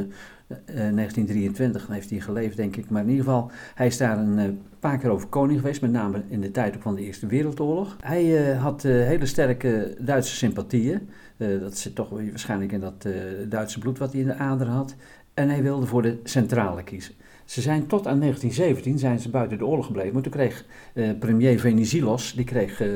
1923. 0.65 1.85
Dan 1.85 1.95
heeft 1.95 2.09
hij 2.09 2.19
geleefd, 2.19 2.57
denk 2.57 2.75
ik. 2.75 2.89
Maar 2.89 3.01
in 3.01 3.09
ieder 3.09 3.23
geval, 3.23 3.51
hij 3.75 3.87
is 3.87 3.97
daar 3.97 4.17
een 4.17 4.39
eh, 4.39 4.49
paar 4.79 4.97
keer 4.97 5.09
over 5.09 5.27
koning 5.27 5.59
geweest, 5.59 5.81
met 5.81 5.91
name 5.91 6.23
in 6.27 6.41
de 6.41 6.51
tijd 6.51 6.75
van 6.79 6.95
de 6.95 7.01
Eerste 7.01 7.27
Wereldoorlog. 7.27 7.95
Hij 7.99 8.51
eh, 8.51 8.61
had 8.61 8.83
hele 8.83 9.25
sterke 9.25 9.95
Duitse 9.99 10.35
sympathieën. 10.35 11.09
dat 11.37 11.77
zit 11.77 11.95
toch 11.95 12.09
waarschijnlijk 12.09 12.71
in 12.71 12.79
dat 12.79 13.07
Duitse 13.49 13.79
bloed 13.79 13.97
wat 13.97 14.11
hij 14.11 14.21
in 14.21 14.27
de 14.27 14.35
ader 14.35 14.67
had. 14.67 14.95
En 15.33 15.49
hij 15.49 15.63
wilde 15.63 15.85
voor 15.85 16.01
de 16.01 16.19
centrale 16.23 16.83
kiezen. 16.83 17.13
Ze 17.49 17.61
zijn 17.61 17.87
tot 17.87 18.07
aan 18.07 18.19
1917 18.19 18.99
zijn 18.99 19.19
ze 19.19 19.29
buiten 19.29 19.57
de 19.57 19.65
oorlog 19.65 19.85
gebleven. 19.85 20.13
Maar 20.13 20.21
toen 20.21 20.31
kreeg 20.31 20.65
eh, 20.93 21.09
premier 21.19 21.59
Venizelos 21.59 22.33
die 22.33 22.45
kreeg, 22.45 22.81
uh, 22.81 22.87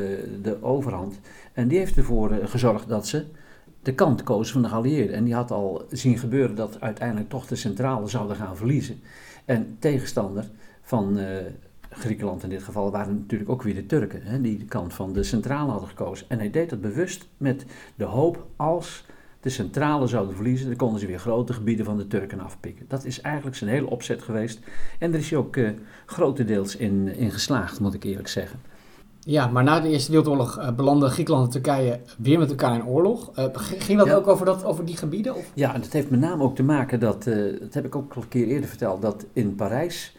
de 0.42 0.58
overhand. 0.62 1.20
En 1.54 1.68
die 1.68 1.78
heeft 1.78 1.98
ervoor 1.98 2.32
uh, 2.32 2.38
gezorgd 2.44 2.90
dat 2.90 3.08
ze 3.08 3.26
de 3.82 3.94
kant 3.94 4.24
kozen 4.24 4.54
van 4.54 4.62
de 4.62 4.68
geallieerden. 4.68 5.16
En 5.16 5.24
die 5.24 5.34
had 5.34 5.52
al 5.52 5.86
zien 5.90 6.18
gebeuren 6.18 6.56
dat 6.56 6.82
uiteindelijk 6.82 7.30
toch 7.30 7.46
de 7.46 7.56
centrale 7.56 8.08
zouden 8.08 8.36
gaan 8.36 8.58
verliezen. 8.58 9.02
En 9.46 9.76
tegenstander 9.80 10.50
van 10.82 11.20
Griekenland 11.90 12.44
in 12.44 12.50
dit 12.50 12.64
geval 12.64 12.92
waren 12.92 13.16
natuurlijk 13.16 13.50
ook 13.50 13.64
weer 13.64 13.76
de 13.76 13.86
Turken. 13.86 14.22
Hè, 14.24 14.42
die 14.42 14.58
de 14.58 14.66
kant 14.66 14.94
van 14.94 15.14
de 15.14 15.24
centrale 15.24 15.72
hadden 15.72 15.90
gekozen. 15.90 16.30
En 16.30 16.38
hij 16.38 16.50
deed 16.50 16.70
dat 16.70 16.82
bewust 16.82 17.28
met 17.38 17.66
de 17.96 18.06
hoop 18.06 18.48
als 18.56 19.06
de 19.44 19.50
centrale 19.50 20.08
zouden 20.08 20.36
verliezen, 20.36 20.68
dan 20.68 20.76
konden 20.76 21.00
ze 21.00 21.08
weer 21.08 21.20
grote 21.20 21.54
gebieden 21.54 21.86
van 21.86 21.98
de 21.98 22.08
Turken 22.08 22.40
afpikken. 22.40 22.86
Dat 22.88 23.06
is 23.06 23.22
eigenlijk 23.22 23.56
zijn 23.56 23.70
hele 23.70 23.90
opzet 23.90 24.22
geweest. 24.22 24.60
En 25.00 25.14
er 25.14 25.20
is 25.20 25.30
hij 25.30 25.40
ook 25.40 25.56
uh, 25.56 25.70
grotendeels 26.06 26.76
in, 26.76 27.16
in 27.16 27.32
geslaagd, 27.32 27.80
moet 27.80 27.94
ik 27.94 28.04
eerlijk 28.04 28.28
zeggen. 28.28 28.60
Ja, 29.20 29.48
maar 29.48 29.64
na 29.64 29.80
de 29.80 29.90
Eerste 29.90 30.12
Wereldoorlog 30.12 30.60
uh, 30.60 30.72
belanden 30.72 31.10
Griekenland 31.10 31.46
en 31.46 31.52
Turkije 31.52 32.00
weer 32.18 32.40
met 32.40 32.50
elkaar 32.50 32.76
in 32.76 32.86
oorlog. 32.86 33.38
Uh, 33.40 33.46
ging 33.54 33.98
dat 33.98 34.08
ja. 34.08 34.16
ook 34.16 34.28
over, 34.28 34.46
dat, 34.46 34.64
over 34.64 34.86
die 34.86 34.98
gebieden? 34.98 35.36
Of? 35.36 35.52
Ja, 35.54 35.74
dat 35.74 35.94
heeft 35.94 36.10
met 36.10 36.20
name 36.20 36.44
ook 36.44 36.56
te 36.56 36.64
maken, 36.64 37.00
dat, 37.00 37.24
dat 37.60 37.74
heb 37.74 37.86
ik 37.86 37.96
ook 37.96 38.14
al 38.14 38.22
een 38.22 38.28
keer 38.28 38.48
eerder 38.48 38.70
verteld, 38.70 39.02
dat 39.02 39.26
in 39.34 39.56
Parijs, 39.56 40.18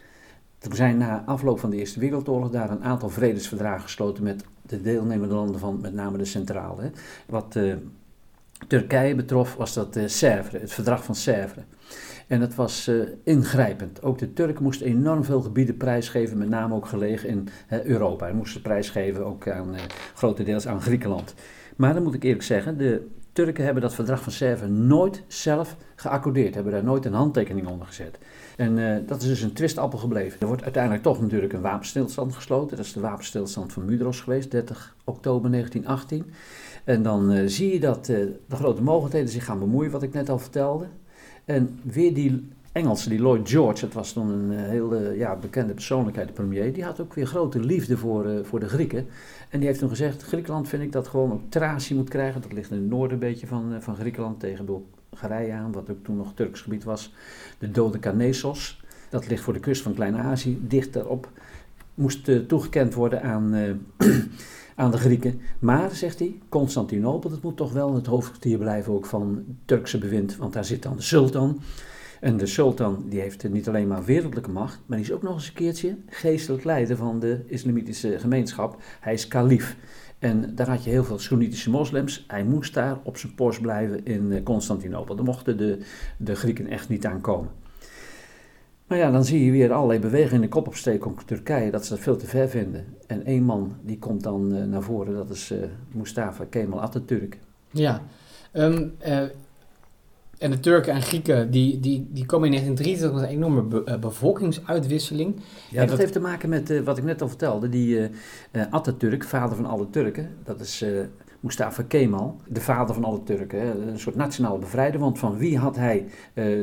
er 0.59 0.77
zijn 0.77 0.97
na 0.97 1.23
afloop 1.27 1.59
van 1.59 1.71
de 1.71 1.77
Eerste 1.77 2.01
Wereldoorlog 2.01 2.51
daar 2.51 2.71
een 2.71 2.85
aantal 2.85 3.09
vredesverdragen 3.09 3.83
gesloten 3.83 4.25
met 4.25 4.45
de 4.63 4.83
deelnemende 4.83 5.35
landen 5.35 5.61
van 5.61 5.81
met 5.81 5.95
name 5.95 6.19
de 6.19 6.25
centrale. 6.25 6.91
Wat 7.27 7.57
Turkije 8.67 9.15
betrof, 9.15 9.55
was 9.55 9.75
dat 9.75 9.97
uh, 9.97 10.03
het 10.03 10.73
verdrag 10.73 11.05
van 11.05 11.15
Sèvres. 11.15 11.65
En 12.27 12.41
dat 12.41 12.55
was 12.55 12.89
uh, 12.89 13.09
ingrijpend. 13.25 14.03
Ook 14.03 14.19
de 14.19 14.33
Turken 14.33 14.63
moesten 14.63 14.87
enorm 14.87 15.25
veel 15.25 15.41
gebieden 15.41 15.77
prijsgeven, 15.77 16.39
met 16.39 16.49
name 16.49 16.75
ook 16.75 16.87
gelegen 16.87 17.29
in 17.29 17.49
uh, 17.73 17.85
Europa. 17.85 18.29
Ze 18.29 18.35
moesten 18.35 18.63
prijsgeven 18.63 19.27
ook 19.27 19.49
aan, 19.49 19.75
grotendeels 20.15 20.67
aan 20.67 20.83
Griekenland. 20.83 21.35
Maar 21.77 21.95
dan 21.95 22.03
moet 22.03 22.15
ik 22.15 22.23
eerlijk 22.23 22.43
zeggen, 22.43 22.79
de 22.79 23.07
Turken 23.33 23.65
hebben 23.65 23.83
dat 23.83 23.95
verdrag 23.95 24.23
van 24.23 24.33
Sèvres 24.33 24.71
nooit 24.71 25.23
zelf 25.27 25.77
geaccordeerd, 25.97 26.55
hebben 26.55 26.73
daar 26.73 26.85
nooit 26.85 27.05
een 27.05 27.13
handtekening 27.13 27.67
onder 27.67 27.87
gezet. 27.87 28.19
En 28.57 29.05
dat 29.07 29.23
is 29.23 29.29
dus 29.29 29.43
een 29.43 29.53
twistappel 29.53 29.99
gebleven. 29.99 30.41
Er 30.41 30.47
wordt 30.47 30.63
uiteindelijk 30.63 31.03
toch 31.03 31.21
natuurlijk 31.21 31.53
een 31.53 31.61
wapenstilstand 31.61 32.35
gesloten. 32.35 32.77
Dat 32.77 32.87
is 32.87 32.93
de 32.93 33.01
wapenstilstand 33.01 33.73
van 33.73 33.85
Mudros 33.85 34.21
geweest, 34.21 34.51
30 34.51 34.97
oktober 35.05 35.51
1918. 35.51 36.33
En 36.85 37.03
dan 37.03 37.49
zie 37.49 37.73
je 37.73 37.81
dat 37.81 38.07
de 38.07 38.37
grote 38.49 38.83
mogelijkheden 38.83 39.29
zich 39.29 39.45
gaan 39.45 39.59
bemoeien, 39.59 39.91
wat 39.91 40.03
ik 40.03 40.13
net 40.13 40.29
al 40.29 40.39
vertelde. 40.39 40.87
En 41.45 41.81
weer 41.83 42.15
die 42.15 42.49
Engelse, 42.75 43.09
die 43.09 43.19
Lloyd 43.19 43.49
George, 43.49 43.81
dat 43.81 43.93
was 43.93 44.13
dan 44.13 44.31
een 44.31 44.51
heel 44.51 45.13
ja, 45.13 45.37
bekende 45.37 45.75
persoonlijkheid, 45.75 46.29
de 46.29 46.35
premier, 46.35 46.73
die 46.73 46.85
had 46.85 47.01
ook 47.01 47.15
weer 47.15 47.27
grote 47.27 47.61
liefde 47.61 47.97
voor, 47.97 48.45
voor 48.45 48.61
de 48.61 48.69
Grieken. 48.69 49.07
En 49.49 49.59
die 49.59 49.69
heeft 49.69 49.81
toen 49.81 49.89
gezegd, 49.89 50.23
Griekenland 50.23 50.69
vind 50.69 50.83
ik 50.83 50.93
dat 50.93 51.09
gewoon 51.09 51.33
ook 51.33 51.41
Thracie 51.49 51.97
moet 51.97 52.09
krijgen. 52.09 52.41
Dat 52.41 52.53
ligt 52.53 52.71
in 52.71 52.77
het 52.77 52.89
noorden 52.89 53.13
een 53.13 53.19
beetje 53.19 53.47
van, 53.47 53.77
van 53.81 53.97
Griekenland, 53.97 54.41
tegen 54.41 54.65
Aan, 55.23 55.73
wat 55.73 55.91
ook 55.91 56.05
toen 56.05 56.17
nog 56.17 56.33
Turks 56.35 56.61
gebied 56.61 56.85
was. 56.85 57.13
De 57.59 57.71
Dode 57.71 57.99
Canesos, 57.99 58.83
dat 59.09 59.29
ligt 59.29 59.43
voor 59.43 59.53
de 59.53 59.61
kust 59.61 59.83
van 59.83 59.95
Klein-Azië, 59.95 60.59
dicht 60.67 60.93
daarop. 60.93 61.29
Moest 61.95 62.29
uh, 62.29 62.39
toegekend 62.39 62.95
worden 62.95 63.23
aan, 63.23 63.55
uh, 63.55 63.75
aan 64.77 64.91
de 64.91 64.99
Grieken. 64.99 65.41
Maar, 65.59 65.91
zegt 65.91 66.19
hij, 66.19 66.39
Constantinopel, 66.49 67.31
dat 67.31 67.43
moet 67.43 67.57
toch 67.57 67.73
wel 67.73 67.95
het 67.95 68.07
hoofdkwartier 68.07 68.59
blijven 68.59 68.93
ook 68.93 69.07
van 69.07 69.45
Turkse 69.65 69.99
bewind, 69.99 70.37
want 70.37 70.53
daar 70.53 70.65
zit 70.65 70.83
dan 70.83 70.97
de 70.97 71.03
sultan. 71.03 71.61
En 72.25 72.37
de 72.37 72.47
sultan 72.47 73.05
die 73.09 73.21
heeft 73.21 73.49
niet 73.49 73.69
alleen 73.69 73.89
maar 73.89 74.05
wereldlijke 74.05 74.51
macht, 74.51 74.81
maar 74.87 74.99
die 74.99 75.07
is 75.07 75.13
ook 75.13 75.23
nog 75.23 75.35
eens 75.35 75.49
een 75.49 75.55
keertje 75.55 75.97
geestelijk 76.07 76.65
leider 76.65 76.97
van 76.97 77.21
de 77.21 77.45
islamitische 77.47 78.19
gemeenschap. 78.19 78.83
Hij 79.01 79.13
is 79.13 79.29
kalif. 79.29 79.77
En 80.19 80.55
daar 80.55 80.69
had 80.69 80.85
je 80.85 80.91
heel 80.91 81.05
veel 81.05 81.19
Soenitische 81.19 81.71
moslims. 81.71 82.25
Hij 82.29 82.45
moest 82.45 82.75
daar 82.75 82.99
op 83.03 83.17
zijn 83.17 83.35
post 83.35 83.61
blijven 83.61 84.05
in 84.05 84.33
eh, 84.33 84.43
Constantinopel. 84.43 85.17
Daar 85.17 85.25
mochten 85.25 85.57
de, 85.57 85.79
de 86.19 86.35
Grieken 86.35 86.69
echt 86.69 86.89
niet 86.89 87.07
aankomen. 87.07 87.51
Maar 88.87 88.99
ja, 88.99 89.11
dan 89.11 89.25
zie 89.25 89.45
je 89.45 89.51
weer 89.51 89.73
allerlei 89.73 89.99
bewegingen 89.99 90.35
in 90.35 90.41
de 90.41 90.49
kop 90.49 90.67
opsteken 90.67 91.11
op 91.11 91.21
Turkije, 91.27 91.71
dat 91.71 91.85
ze 91.85 91.91
dat 91.95 92.03
veel 92.03 92.17
te 92.17 92.27
ver 92.27 92.49
vinden. 92.49 92.85
En 93.07 93.25
één 93.25 93.43
man 93.43 93.77
die 93.83 93.99
komt 93.99 94.23
dan 94.23 94.55
uh, 94.55 94.65
naar 94.65 94.83
voren, 94.83 95.15
dat 95.15 95.31
is 95.31 95.53
uh, 95.53 95.59
Mustafa 95.93 96.45
Kemal 96.45 96.83
Atatürk. 96.83 97.39
Ja, 97.71 98.03
um, 98.53 98.93
en 100.45 100.51
de 100.51 100.61
Turken 100.61 100.93
en 100.93 101.03
Grieken 101.03 101.51
die, 101.51 101.81
die, 101.81 102.09
die 102.11 102.27
komen 102.27 102.53
in 102.53 102.53
1923 102.53 103.13
met 103.13 103.23
een 103.23 103.37
enorme 103.37 103.63
be, 103.63 103.93
uh, 103.93 103.99
bevolkingsuitwisseling. 103.99 105.37
Ja, 105.71 105.81
dat, 105.81 105.89
dat, 105.89 105.99
heeft 105.99 106.13
te 106.13 106.21
maken 106.21 106.49
met 106.49 106.71
uh, 106.71 106.81
wat 106.81 106.99
ik 106.99 107.05
net 107.05 107.23
al 107.23 107.29
vertelde. 107.29 107.69
Die 107.69 107.99
uh, 107.99 108.09
Atatürk, 108.71 109.25
vader 109.25 109.57
van 109.57 109.67
alle 109.67 109.91
Turken, 109.91 110.31
dat 110.43 110.61
is 110.61 110.85
Mustafa 111.41 111.83
Kemal, 111.83 112.37
de 112.49 112.61
vader 112.61 112.95
van 112.95 113.05
alle 113.05 113.23
Turken. 113.23 113.61
Hè, 113.61 113.71
een 113.71 113.99
soort 113.99 114.17
nationale 114.17 114.59
bevrijder. 114.59 115.01
Want 115.01 115.19
van 115.19 115.37
wie 115.37 115.59
had 115.59 115.77
hij 115.77 116.07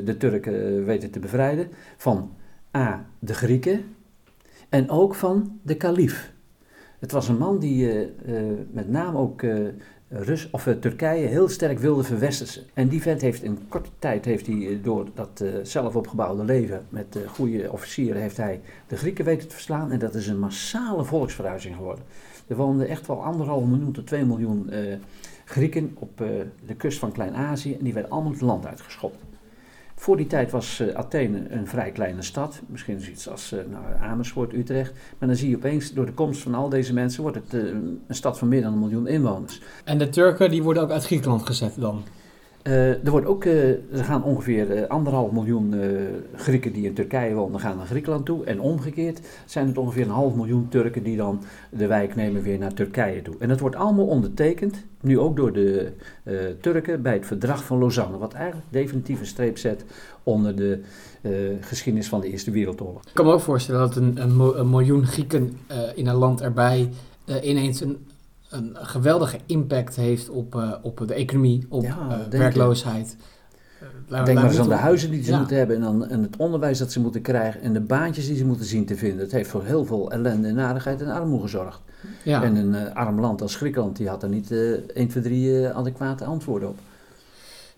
de 0.03 0.15
Turken 0.17 0.85
weten 0.85 1.11
te 1.11 1.19
bevrijden? 1.19 1.67
Van 1.97 2.31
A, 2.77 3.05
de 3.19 3.33
Grieken 3.33 3.83
en 4.69 4.89
ook 4.89 5.15
van 5.15 5.59
de 5.61 5.75
kalif. 5.75 6.33
Het 6.99 7.11
was 7.11 7.27
een 7.27 7.37
man 7.37 7.59
die 7.59 8.09
met 8.71 8.89
name 8.89 9.17
ook 9.17 9.43
Rus, 10.13 10.49
of, 10.51 10.67
uh, 10.67 10.73
Turkije 10.73 11.27
heel 11.27 11.49
sterk 11.49 11.79
wilde 11.79 12.03
verwestersen. 12.03 12.63
En 12.73 12.87
die 12.87 13.01
vent 13.01 13.21
heeft 13.21 13.43
in 13.43 13.59
korte 13.67 13.89
tijd, 13.99 14.25
heeft 14.25 14.45
hij, 14.45 14.55
uh, 14.55 14.83
door 14.83 15.07
dat 15.13 15.41
uh, 15.43 15.49
zelf 15.63 15.95
opgebouwde 15.95 16.43
leven 16.43 16.85
met 16.89 17.17
goede 17.27 17.71
officieren, 17.71 18.21
heeft 18.21 18.37
hij 18.37 18.61
de 18.87 18.97
Grieken 18.97 19.25
weten 19.25 19.47
te 19.47 19.53
verslaan. 19.53 19.91
En 19.91 19.99
dat 19.99 20.15
is 20.15 20.27
een 20.27 20.39
massale 20.39 21.03
volksverhuizing 21.03 21.75
geworden. 21.75 22.03
Er 22.47 22.55
woonden 22.55 22.87
echt 22.87 23.07
wel 23.07 23.23
anderhalf 23.23 23.65
miljoen 23.65 23.91
tot 23.91 24.07
twee 24.07 24.25
miljoen 24.25 24.69
Grieken 25.45 25.95
op 25.99 26.17
de 26.65 26.75
kust 26.77 26.99
van 26.99 27.11
Klein-Azië. 27.11 27.73
En 27.73 27.83
die 27.83 27.93
werden 27.93 28.11
allemaal 28.11 28.31
het 28.31 28.41
land 28.41 28.65
uitgeschopt. 28.65 29.17
Voor 30.01 30.17
die 30.17 30.27
tijd 30.27 30.51
was 30.51 30.79
uh, 30.79 30.93
Athene 30.93 31.49
een 31.49 31.67
vrij 31.67 31.91
kleine 31.91 32.21
stad, 32.21 32.61
misschien 32.65 33.01
zoiets 33.01 33.29
als 33.29 33.53
uh, 33.53 33.59
nou, 33.69 33.83
Amersfoort, 33.99 34.53
Utrecht. 34.53 34.93
Maar 35.17 35.27
dan 35.27 35.37
zie 35.37 35.49
je 35.49 35.55
opeens, 35.55 35.93
door 35.93 36.05
de 36.05 36.13
komst 36.13 36.41
van 36.41 36.55
al 36.55 36.69
deze 36.69 36.93
mensen, 36.93 37.21
wordt 37.21 37.37
het 37.37 37.53
uh, 37.53 37.69
een 38.07 38.15
stad 38.15 38.37
van 38.37 38.47
meer 38.47 38.61
dan 38.61 38.73
een 38.73 38.79
miljoen 38.79 39.07
inwoners. 39.07 39.61
En 39.83 39.97
de 39.97 40.09
Turken, 40.09 40.49
die 40.49 40.63
worden 40.63 40.83
ook 40.83 40.89
uit 40.89 41.05
Griekenland 41.05 41.45
gezet 41.45 41.73
dan? 41.77 42.03
Er, 42.63 43.11
wordt 43.11 43.25
ook, 43.25 43.45
er 43.45 43.79
gaan 43.91 44.23
ongeveer 44.23 44.87
anderhalf 44.87 45.31
miljoen 45.31 45.75
Grieken 46.35 46.73
die 46.73 46.85
in 46.85 46.93
Turkije 46.93 47.33
wonen, 47.33 47.59
gaan 47.59 47.77
naar 47.77 47.85
Griekenland 47.85 48.25
toe. 48.25 48.43
En 48.45 48.59
omgekeerd 48.59 49.19
zijn 49.45 49.67
het 49.67 49.77
ongeveer 49.77 50.03
een 50.03 50.09
half 50.09 50.35
miljoen 50.35 50.67
Turken 50.69 51.03
die 51.03 51.17
dan 51.17 51.41
de 51.69 51.87
wijk 51.87 52.15
nemen 52.15 52.41
weer 52.41 52.57
naar 52.57 52.73
Turkije 52.73 53.21
toe. 53.21 53.35
En 53.39 53.47
dat 53.47 53.59
wordt 53.59 53.75
allemaal 53.75 54.05
ondertekend 54.05 54.85
nu 55.01 55.19
ook 55.19 55.35
door 55.35 55.53
de 55.53 55.91
Turken 56.61 57.01
bij 57.01 57.13
het 57.13 57.25
verdrag 57.25 57.63
van 57.63 57.77
Lausanne, 57.77 58.17
wat 58.17 58.33
eigenlijk 58.33 58.67
definitief 58.69 59.19
een 59.19 59.25
streep 59.25 59.57
zet 59.57 59.85
onder 60.23 60.55
de 60.55 60.81
geschiedenis 61.59 62.09
van 62.09 62.21
de 62.21 62.29
Eerste 62.29 62.51
Wereldoorlog. 62.51 63.01
Ik 63.01 63.13
kan 63.13 63.25
me 63.25 63.31
ook 63.31 63.41
voorstellen 63.41 63.81
dat 63.81 63.95
een, 63.95 64.21
een, 64.59 64.69
miljoen 64.69 65.05
Grieken 65.05 65.57
in 65.95 66.07
een 66.07 66.15
land 66.15 66.41
erbij 66.41 66.89
ineens 67.41 67.81
een, 67.81 67.97
een 68.51 68.77
geweldige 68.81 69.39
impact 69.45 69.95
heeft 69.95 70.29
op, 70.29 70.79
op 70.81 71.03
de 71.07 71.13
economie, 71.13 71.65
op 71.69 71.83
ja, 71.83 72.27
werkloosheid. 72.29 73.15
Denk 74.07 74.33
maar 74.33 74.43
eens 74.43 74.59
aan 74.59 74.69
de 74.69 74.75
huizen 74.75 75.11
die 75.11 75.23
ze 75.23 75.31
ja. 75.31 75.37
moeten 75.37 75.57
hebben 75.57 75.75
en, 75.75 75.81
dan, 75.81 76.07
en 76.07 76.21
het 76.21 76.35
onderwijs 76.37 76.77
dat 76.77 76.91
ze 76.91 76.99
moeten 76.99 77.21
krijgen 77.21 77.61
en 77.61 77.73
de 77.73 77.79
baantjes 77.79 78.27
die 78.27 78.37
ze 78.37 78.45
moeten 78.45 78.65
zien 78.65 78.85
te 78.85 78.95
vinden. 78.95 79.19
Het 79.19 79.31
heeft 79.31 79.49
voor 79.49 79.63
heel 79.63 79.85
veel 79.85 80.11
ellende 80.11 80.47
en 80.47 80.55
narigheid 80.55 81.01
en 81.01 81.07
armoede 81.07 81.43
gezorgd. 81.43 81.81
Ja. 82.23 82.43
En 82.43 82.55
een 82.55 82.73
uh, 82.73 82.95
arm 82.95 83.19
land 83.19 83.41
als 83.41 83.55
Griekenland, 83.55 83.95
die 83.95 84.09
had 84.09 84.23
er 84.23 84.29
niet 84.29 84.51
uh, 84.51 84.71
1, 84.93 85.07
2, 85.07 85.23
3 85.23 85.61
uh, 85.61 85.69
adequate 85.69 86.25
antwoorden 86.25 86.69
op. 86.69 86.79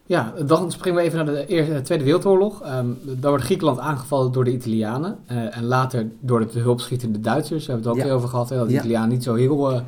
Ja, 0.06 0.34
dan 0.46 0.72
springen 0.72 1.00
we 1.00 1.06
even 1.06 1.25
naar 1.25 1.36
de 1.36 1.46
Eerste, 1.46 1.82
Tweede 1.82 2.03
Wereldoorlog. 2.03 2.62
Um, 2.62 2.98
dan 3.03 3.30
wordt 3.30 3.44
Griekenland 3.44 3.80
aangevallen 3.80 4.32
door 4.32 4.44
de 4.44 4.51
Italianen. 4.51 5.18
En 5.27 5.63
later 5.63 6.08
door 6.20 6.51
de 6.51 6.60
hulpschietende 6.60 7.20
Duitsers. 7.20 7.65
Daar 7.65 7.75
hebben 7.75 7.94
we 7.94 7.98
het 7.98 8.08
ook 8.08 8.12
ja. 8.12 8.18
over 8.18 8.30
gehad. 8.30 8.50
Hè, 8.50 8.58
dat 8.58 8.68
de. 8.68 8.74
Italianen 8.74 9.10
niet 9.10 9.24
zo 9.24 9.34
heel... 9.34 9.84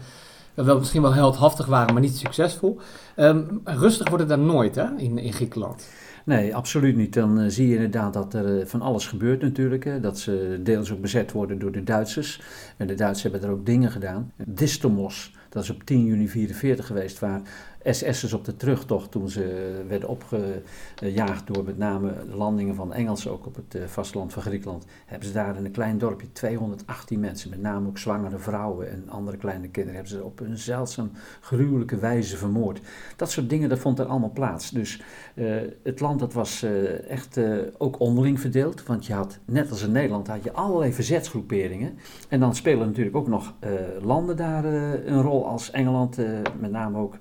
wel 0.56 0.80
misschien 0.80 1.02
wel 1.02 1.14
heldhaftig 1.14 1.66
waren, 1.66 1.94
maar 1.94 2.02
niet 2.04 2.18
succesvol. 2.18 2.80
Um, 3.16 3.62
rustig 3.64 4.10
wordt 4.10 4.30
het 4.30 4.30
daar 4.30 4.46
nooit 4.46 4.76
hè, 4.76 4.86
in, 4.98 5.18
in 5.18 5.34
Griekenland. 5.34 5.88
Nee, 6.26 6.56
absoluut 6.56 6.96
niet. 6.96 7.14
Dan 7.14 7.40
uh, 7.40 7.50
zie 7.50 7.68
je 7.68 7.76
inderdaad 7.76 8.14
dat 8.14 8.34
er 8.34 8.60
uh, 8.60 8.66
van 8.66 8.82
alles 8.82 9.08
gebeurt 9.08 9.42
natuurlijk. 9.42 9.84
Hè. 9.84 10.00
Dat 10.00 10.20
ze 10.20 10.60
deels 10.64 10.92
ook 10.92 11.02
bezet 11.02 11.32
worden 11.32 11.60
door 11.60 11.72
de 11.72 11.84
Duitsers. 11.84 12.42
En 12.78 12.88
de 12.88 12.96
Duitsers 12.96 13.24
hebben 13.32 13.50
er 13.50 13.56
ook 13.56 13.66
dingen 13.66 13.92
gedaan. 13.92 14.32
Distomos, 14.46 15.34
dat 15.50 15.64
is 15.64 15.70
op 15.70 15.84
10 15.84 15.98
juni 15.98 16.08
1944 16.08 16.86
geweest, 16.86 17.20
waar 17.20 17.42
SS'ers 17.86 18.34
op 18.34 18.46
de 18.46 18.56
terugtocht 18.56 19.12
toen 19.12 19.30
ze 19.30 19.76
werden 19.88 20.10
opgejaagd 20.10 21.48
door 21.48 21.64
met 21.64 21.78
name 21.78 22.14
landingen 22.36 22.76
van 22.76 22.94
Engelsen 22.94 23.32
ook 23.32 23.46
op 23.46 23.56
het 23.56 23.78
vasteland 23.86 24.34
van 24.34 24.42
Griekenland, 24.42 24.86
hebben 25.06 25.28
ze 25.28 25.34
daar 25.34 25.58
in 25.58 25.66
een 25.66 25.72
klein 25.72 25.98
dorpje 25.98 26.32
218 26.32 27.20
mensen, 27.20 27.50
met 27.50 27.62
name 27.62 27.88
ook 27.88 27.98
zwangere 27.98 28.38
vrouwen 28.38 28.92
en 28.92 29.10
andere 29.10 29.38
kleine 29.38 29.68
kinderen, 29.68 29.96
hebben 29.96 30.18
ze 30.18 30.24
op 30.24 30.40
een 30.40 30.58
zeldzaam 30.58 31.12
gruwelijke 31.42 31.98
wijze 31.98 32.38
vermoord. 32.38 32.82
Dat 33.16 33.32
soort 33.32 33.50
dingen, 33.50 33.70
dat 33.70 33.80
vond 33.80 34.00
er 34.00 34.06
allemaal 34.06 34.32
plaats. 34.32 34.70
Dus 34.70 35.02
uh, 35.36 35.56
het 35.84 36.00
land 36.00 36.20
dat 36.20 36.34
was 36.34 36.66
echt 37.08 37.40
ook 37.78 38.00
onderling 38.00 38.40
verdeeld, 38.40 38.84
want 38.84 39.06
je 39.06 39.14
had, 39.14 39.40
net 39.46 39.70
als 39.70 39.84
in 39.84 39.92
Nederland, 39.92 40.28
had 40.28 40.44
je 40.44 40.54
allerlei 40.54 40.94
verzetsgroeperingen. 40.94 41.98
En 42.30 42.40
dan 42.40 42.56
spelen 42.56 42.88
natuurlijk 42.88 43.16
ook 43.16 43.28
nog 43.28 43.54
landen 44.02 44.38
daar 44.38 44.66
een 44.66 45.22
rol 45.22 45.48
als 45.48 45.72
Engeland, 45.72 46.18
met 46.60 46.72
name 46.72 46.98
ook 46.98 47.18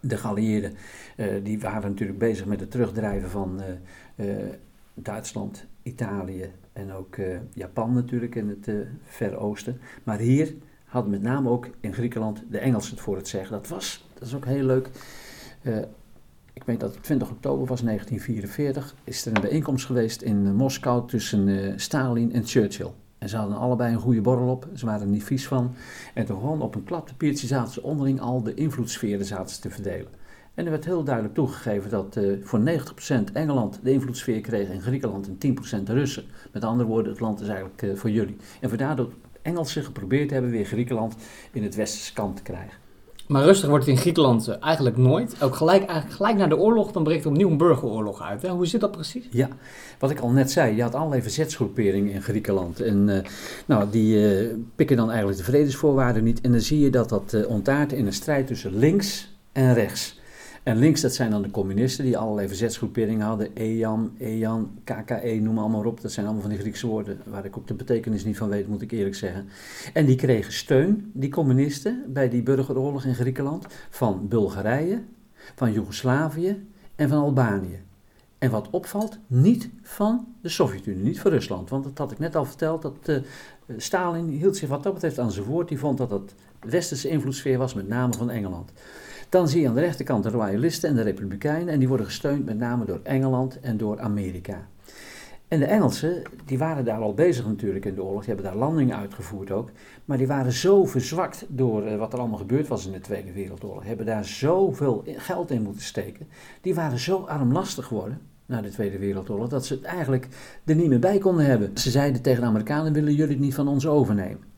de 0.00 0.16
geallieerden, 0.16 0.74
uh, 1.16 1.26
die 1.42 1.60
waren 1.60 1.90
natuurlijk 1.90 2.18
bezig 2.18 2.46
met 2.46 2.60
het 2.60 2.70
terugdrijven 2.70 3.30
van 3.30 3.60
uh, 4.16 4.26
uh, 4.26 4.36
Duitsland, 4.94 5.66
Italië 5.82 6.50
en 6.72 6.92
ook 6.92 7.16
Japan 7.54 7.92
natuurlijk 7.92 8.34
in 8.34 8.48
het 8.48 8.86
Verre 9.04 9.36
Oosten. 9.36 9.80
Maar 10.04 10.18
hier 10.18 10.54
hadden 10.84 11.10
met 11.10 11.22
name 11.22 11.48
ook 11.48 11.70
in 11.80 11.94
Griekenland 11.94 12.44
de 12.50 12.58
Engelsen 12.58 12.90
het 12.90 13.00
voor 13.00 13.16
het 13.16 13.28
zeggen. 13.28 13.52
Dat 13.52 13.68
was, 13.68 14.08
dat 14.14 14.28
is 14.28 14.34
ook 14.34 14.44
heel 14.44 14.64
leuk. 14.64 14.88
ik 16.52 16.64
weet 16.64 16.80
dat 16.80 16.94
het 16.94 17.02
20 17.02 17.30
oktober 17.30 17.66
was 17.66 17.82
1944, 17.82 18.94
is 19.04 19.26
er 19.26 19.36
een 19.36 19.42
bijeenkomst 19.42 19.86
geweest 19.86 20.22
in 20.22 20.54
Moskou 20.54 21.08
tussen 21.08 21.80
Stalin 21.80 22.32
en 22.32 22.46
Churchill. 22.46 22.90
En 23.20 23.28
ze 23.28 23.36
hadden 23.36 23.58
allebei 23.58 23.92
een 23.92 24.00
goede 24.00 24.20
borrel 24.20 24.48
op. 24.48 24.68
Ze 24.74 24.86
waren 24.86 25.00
er 25.00 25.06
niet 25.06 25.24
vies 25.24 25.46
van. 25.46 25.74
En 26.14 26.26
toen 26.26 26.40
gewoon 26.40 26.62
op 26.62 26.74
een 26.74 26.84
klaptepiertje 26.84 27.46
zaten 27.46 27.72
ze 27.72 27.82
onderling 27.82 28.20
al 28.20 28.42
de 28.42 28.54
invloedssferen 28.54 29.24
zaten 29.24 29.54
ze 29.54 29.60
te 29.60 29.70
verdelen. 29.70 30.08
En 30.54 30.64
er 30.64 30.70
werd 30.70 30.84
heel 30.84 31.04
duidelijk 31.04 31.34
toegegeven 31.34 31.90
dat 31.90 32.16
uh, 32.16 32.36
voor 32.42 32.60
90% 32.60 33.32
Engeland 33.32 33.80
de 33.82 33.92
invloedssfeer 33.92 34.40
kreeg 34.40 34.68
en 34.68 34.80
Griekenland 34.80 35.28
en 35.28 35.56
10% 35.80 35.82
de 35.82 35.92
Russen. 35.92 36.24
Met 36.52 36.64
andere 36.64 36.88
woorden, 36.88 37.12
het 37.12 37.20
land 37.20 37.40
is 37.40 37.48
eigenlijk 37.48 37.82
uh, 37.82 37.96
voor 37.96 38.10
jullie. 38.10 38.36
En 38.60 38.68
vandaar 38.68 38.96
dat 38.96 39.10
Engelsen 39.42 39.84
geprobeerd 39.84 40.30
hebben 40.30 40.50
weer 40.50 40.64
Griekenland 40.64 41.16
in 41.52 41.62
het 41.62 41.74
westerse 41.74 42.12
kant 42.12 42.36
te 42.36 42.42
krijgen. 42.42 42.89
Maar 43.30 43.44
rustig 43.44 43.68
wordt 43.68 43.84
het 43.84 43.94
in 43.94 44.00
Griekenland 44.00 44.48
uh, 44.48 44.54
eigenlijk 44.60 44.96
nooit. 44.96 45.42
Ook 45.42 45.54
gelijk, 45.54 45.84
eigenlijk 45.84 46.16
gelijk 46.16 46.36
na 46.36 46.46
de 46.46 46.56
oorlog, 46.56 46.92
dan 46.92 47.02
breekt 47.02 47.24
er 47.24 47.30
opnieuw 47.30 47.50
een 47.50 47.56
burgeroorlog 47.56 48.22
uit. 48.22 48.42
Hè? 48.42 48.48
Hoe 48.48 48.66
zit 48.66 48.80
dat 48.80 48.90
precies? 48.90 49.24
Ja, 49.30 49.48
wat 49.98 50.10
ik 50.10 50.20
al 50.20 50.30
net 50.30 50.50
zei, 50.50 50.76
je 50.76 50.82
had 50.82 50.94
allerlei 50.94 51.22
verzetsgroeperingen 51.22 52.12
in 52.12 52.22
Griekenland. 52.22 52.80
En 52.80 53.08
uh, 53.08 53.18
nou, 53.66 53.90
die 53.90 54.16
uh, 54.16 54.54
pikken 54.74 54.96
dan 54.96 55.08
eigenlijk 55.08 55.38
de 55.38 55.44
vredesvoorwaarden 55.44 56.24
niet. 56.24 56.40
En 56.40 56.50
dan 56.50 56.60
zie 56.60 56.80
je 56.80 56.90
dat 56.90 57.08
dat 57.08 57.46
ontaart 57.46 57.92
in 57.92 58.06
een 58.06 58.12
strijd 58.12 58.46
tussen 58.46 58.78
links 58.78 59.36
en 59.52 59.74
rechts. 59.74 60.19
En 60.62 60.76
links, 60.76 61.00
dat 61.00 61.14
zijn 61.14 61.30
dan 61.30 61.42
de 61.42 61.50
communisten 61.50 62.04
die 62.04 62.18
allerlei 62.18 62.48
verzetsgroeperingen 62.48 63.26
hadden. 63.26 63.56
EJAM, 63.56 64.12
EJAN, 64.18 64.70
KKE, 64.84 65.38
noem 65.40 65.54
maar 65.54 65.62
allemaal 65.62 65.84
op. 65.84 66.00
Dat 66.00 66.12
zijn 66.12 66.26
allemaal 66.26 66.42
van 66.42 66.52
die 66.52 66.60
Griekse 66.60 66.86
woorden 66.86 67.20
waar 67.24 67.44
ik 67.44 67.56
ook 67.56 67.66
de 67.66 67.74
betekenis 67.74 68.24
niet 68.24 68.36
van 68.36 68.48
weet, 68.48 68.68
moet 68.68 68.82
ik 68.82 68.90
eerlijk 68.90 69.14
zeggen. 69.14 69.48
En 69.92 70.06
die 70.06 70.16
kregen 70.16 70.52
steun, 70.52 71.10
die 71.14 71.30
communisten, 71.30 72.04
bij 72.08 72.28
die 72.28 72.42
burgeroorlog 72.42 73.04
in 73.04 73.14
Griekenland 73.14 73.66
van 73.90 74.28
Bulgarije, 74.28 75.02
van 75.54 75.72
Joegoslavië 75.72 76.66
en 76.94 77.08
van 77.08 77.18
Albanië. 77.18 77.82
En 78.38 78.50
wat 78.50 78.70
opvalt, 78.70 79.18
niet 79.26 79.68
van 79.82 80.26
de 80.42 80.48
Sovjet-Unie, 80.48 81.04
niet 81.04 81.20
van 81.20 81.30
Rusland. 81.30 81.70
Want 81.70 81.84
dat 81.84 81.98
had 81.98 82.10
ik 82.12 82.18
net 82.18 82.36
al 82.36 82.44
verteld, 82.44 82.82
dat 82.82 82.96
uh, 83.06 83.18
Stalin 83.76 84.28
hield 84.28 84.56
zich 84.56 84.68
wat 84.68 84.82
dat 84.82 84.92
betreft 84.92 85.18
aan 85.18 85.32
zijn 85.32 85.46
woord. 85.46 85.68
Die 85.68 85.78
vond 85.78 85.98
dat 85.98 86.10
het 86.10 86.34
westerse 86.60 87.08
invloedssfeer 87.08 87.58
was, 87.58 87.74
met 87.74 87.88
name 87.88 88.12
van 88.12 88.30
Engeland. 88.30 88.72
Dan 89.28 89.48
zie 89.48 89.60
je 89.60 89.68
aan 89.68 89.74
de 89.74 89.80
rechterkant 89.80 90.22
de 90.22 90.30
royalisten 90.30 90.88
en 90.88 90.94
de 90.94 91.02
republikeinen. 91.02 91.72
En 91.72 91.78
die 91.78 91.88
worden 91.88 92.06
gesteund 92.06 92.44
met 92.44 92.58
name 92.58 92.84
door 92.84 93.00
Engeland 93.02 93.60
en 93.60 93.76
door 93.76 94.00
Amerika. 94.00 94.68
En 95.48 95.58
de 95.58 95.64
Engelsen, 95.64 96.22
die 96.44 96.58
waren 96.58 96.84
daar 96.84 97.00
al 97.00 97.14
bezig 97.14 97.46
natuurlijk 97.46 97.84
in 97.84 97.94
de 97.94 98.02
oorlog. 98.02 98.24
Die 98.24 98.34
hebben 98.34 98.52
daar 98.52 98.60
landingen 98.60 98.96
uitgevoerd 98.96 99.50
ook. 99.50 99.70
Maar 100.04 100.18
die 100.18 100.26
waren 100.26 100.52
zo 100.52 100.84
verzwakt 100.84 101.44
door 101.48 101.86
uh, 101.86 101.96
wat 101.96 102.12
er 102.12 102.18
allemaal 102.18 102.38
gebeurd 102.38 102.68
was 102.68 102.86
in 102.86 102.92
de 102.92 103.00
Tweede 103.00 103.32
Wereldoorlog. 103.32 103.84
Hebben 103.84 104.06
daar 104.06 104.24
zoveel 104.24 105.04
geld 105.06 105.50
in 105.50 105.62
moeten 105.62 105.82
steken. 105.82 106.26
Die 106.60 106.74
waren 106.74 106.98
zo 106.98 107.18
armlastig 107.18 107.86
geworden 107.86 108.20
na 108.46 108.60
de 108.60 108.70
Tweede 108.70 108.98
Wereldoorlog, 108.98 109.48
dat 109.48 109.66
ze 109.66 109.74
het 109.74 109.82
eigenlijk 109.82 110.28
er 110.64 110.74
niet 110.74 110.88
meer 110.88 110.98
bij 110.98 111.18
konden 111.18 111.44
hebben. 111.44 111.70
Ze 111.78 111.90
zeiden 111.90 112.22
tegen 112.22 112.40
de 112.40 112.46
Amerikanen, 112.46 112.92
willen 112.92 113.14
jullie 113.14 113.32
het 113.32 113.44
niet 113.44 113.54
van 113.54 113.68
ons 113.68 113.86
overnemen? 113.86 114.49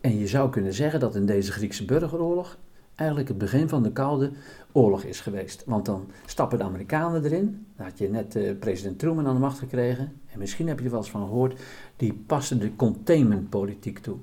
En 0.00 0.18
je 0.18 0.26
zou 0.26 0.50
kunnen 0.50 0.74
zeggen 0.74 1.00
dat 1.00 1.14
in 1.14 1.26
deze 1.26 1.52
Griekse 1.52 1.84
burgeroorlog 1.84 2.58
eigenlijk 2.94 3.28
het 3.28 3.38
begin 3.38 3.68
van 3.68 3.82
de 3.82 3.92
Koude 3.92 4.30
Oorlog 4.72 5.04
is 5.04 5.20
geweest. 5.20 5.62
Want 5.66 5.86
dan 5.86 6.06
stappen 6.26 6.58
de 6.58 6.64
Amerikanen 6.64 7.24
erin. 7.24 7.66
Dan 7.76 7.86
had 7.86 7.98
je 7.98 8.08
net 8.08 8.36
uh, 8.36 8.58
president 8.58 8.98
Truman 8.98 9.26
aan 9.26 9.34
de 9.34 9.40
macht 9.40 9.58
gekregen. 9.58 10.12
En 10.32 10.38
misschien 10.38 10.68
heb 10.68 10.78
je 10.78 10.84
er 10.84 10.90
wel 10.90 11.00
eens 11.00 11.10
van 11.10 11.26
gehoord. 11.26 11.60
Die 11.96 12.12
passen 12.26 12.58
de 12.58 12.76
containmentpolitiek 12.76 13.98
toe. 13.98 14.16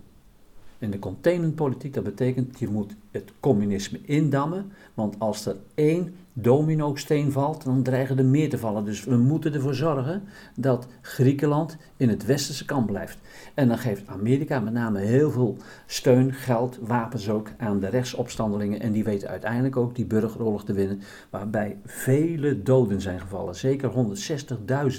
En 0.79 0.91
de 0.91 0.99
containmentpolitiek, 0.99 1.93
dat 1.93 2.03
betekent 2.03 2.59
je 2.59 2.67
moet 2.67 2.95
het 3.11 3.31
communisme 3.39 3.99
indammen. 4.01 4.71
Want 4.93 5.19
als 5.19 5.45
er 5.45 5.55
één 5.73 6.15
domino-steen 6.39 7.31
valt, 7.31 7.63
dan 7.63 7.83
dreigen 7.83 8.17
er 8.17 8.25
meer 8.25 8.49
te 8.49 8.57
vallen. 8.57 8.85
Dus 8.85 9.03
we 9.03 9.17
moeten 9.17 9.53
ervoor 9.53 9.73
zorgen 9.73 10.23
dat 10.55 10.87
Griekenland 11.01 11.77
in 11.97 12.09
het 12.09 12.25
westerse 12.25 12.65
kamp 12.65 12.87
blijft. 12.87 13.17
En 13.53 13.67
dan 13.67 13.77
geeft 13.77 14.07
Amerika 14.07 14.59
met 14.59 14.73
name 14.73 14.99
heel 14.99 15.31
veel 15.31 15.57
steun, 15.85 16.33
geld, 16.33 16.77
wapens 16.81 17.29
ook 17.29 17.49
aan 17.57 17.79
de 17.79 17.87
rechtsopstandelingen. 17.87 18.79
En 18.79 18.91
die 18.91 19.03
weten 19.03 19.29
uiteindelijk 19.29 19.77
ook 19.77 19.95
die 19.95 20.05
burgeroorlog 20.05 20.65
te 20.65 20.73
winnen, 20.73 21.01
waarbij 21.29 21.77
vele 21.85 22.63
doden 22.63 23.01
zijn 23.01 23.19
gevallen. 23.19 23.55
Zeker 23.55 23.91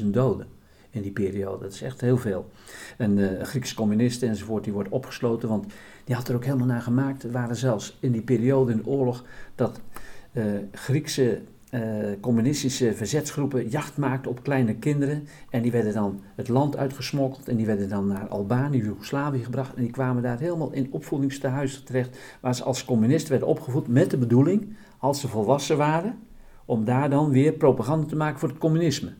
160.000 0.00 0.06
doden 0.06 0.46
in 0.90 1.02
die 1.02 1.12
periode. 1.12 1.62
Dat 1.62 1.72
is 1.72 1.82
echt 1.82 2.00
heel 2.00 2.16
veel. 2.16 2.50
En 2.96 3.18
uh, 3.18 3.42
Griekse 3.42 3.74
communisten 3.74 4.28
enzovoort, 4.28 4.64
die 4.64 4.72
wordt 4.72 4.88
opgesloten, 4.88 5.48
want 5.48 5.66
die 6.04 6.14
had 6.14 6.28
er 6.28 6.34
ook 6.34 6.44
helemaal 6.44 6.66
naar 6.66 6.82
gemaakt. 6.82 7.22
Er 7.22 7.30
waren 7.30 7.56
zelfs 7.56 7.96
in 8.00 8.12
die 8.12 8.22
periode 8.22 8.72
in 8.72 8.78
de 8.78 8.86
oorlog 8.86 9.24
dat 9.54 9.80
Griekse 10.72 11.40
uh, 11.70 11.80
communistische 12.20 12.94
verzetsgroepen 12.94 13.68
jacht 13.68 13.96
maakten 13.96 14.30
op 14.30 14.42
kleine 14.42 14.74
kinderen. 14.74 15.28
En 15.50 15.62
die 15.62 15.72
werden 15.72 15.94
dan 15.94 16.20
het 16.34 16.48
land 16.48 16.76
uitgesmokkeld 16.76 17.48
en 17.48 17.56
die 17.56 17.66
werden 17.66 17.88
dan 17.88 18.06
naar 18.06 18.28
Albanië, 18.28 18.78
Joegoslavië 18.78 19.44
gebracht. 19.44 19.74
En 19.74 19.82
die 19.82 19.90
kwamen 19.90 20.22
daar 20.22 20.38
helemaal 20.38 20.72
in 20.72 20.88
opvoedingstehuizen 20.90 21.84
terecht, 21.84 22.18
waar 22.40 22.54
ze 22.54 22.64
als 22.64 22.84
communisten 22.84 23.30
werden 23.30 23.48
opgevoed 23.48 23.88
met 23.88 24.10
de 24.10 24.18
bedoeling, 24.18 24.76
als 24.98 25.20
ze 25.20 25.28
volwassen 25.28 25.76
waren, 25.76 26.18
om 26.64 26.84
daar 26.84 27.10
dan 27.10 27.30
weer 27.30 27.52
propaganda 27.52 28.06
te 28.06 28.16
maken 28.16 28.38
voor 28.38 28.48
het 28.48 28.58
communisme. 28.58 29.12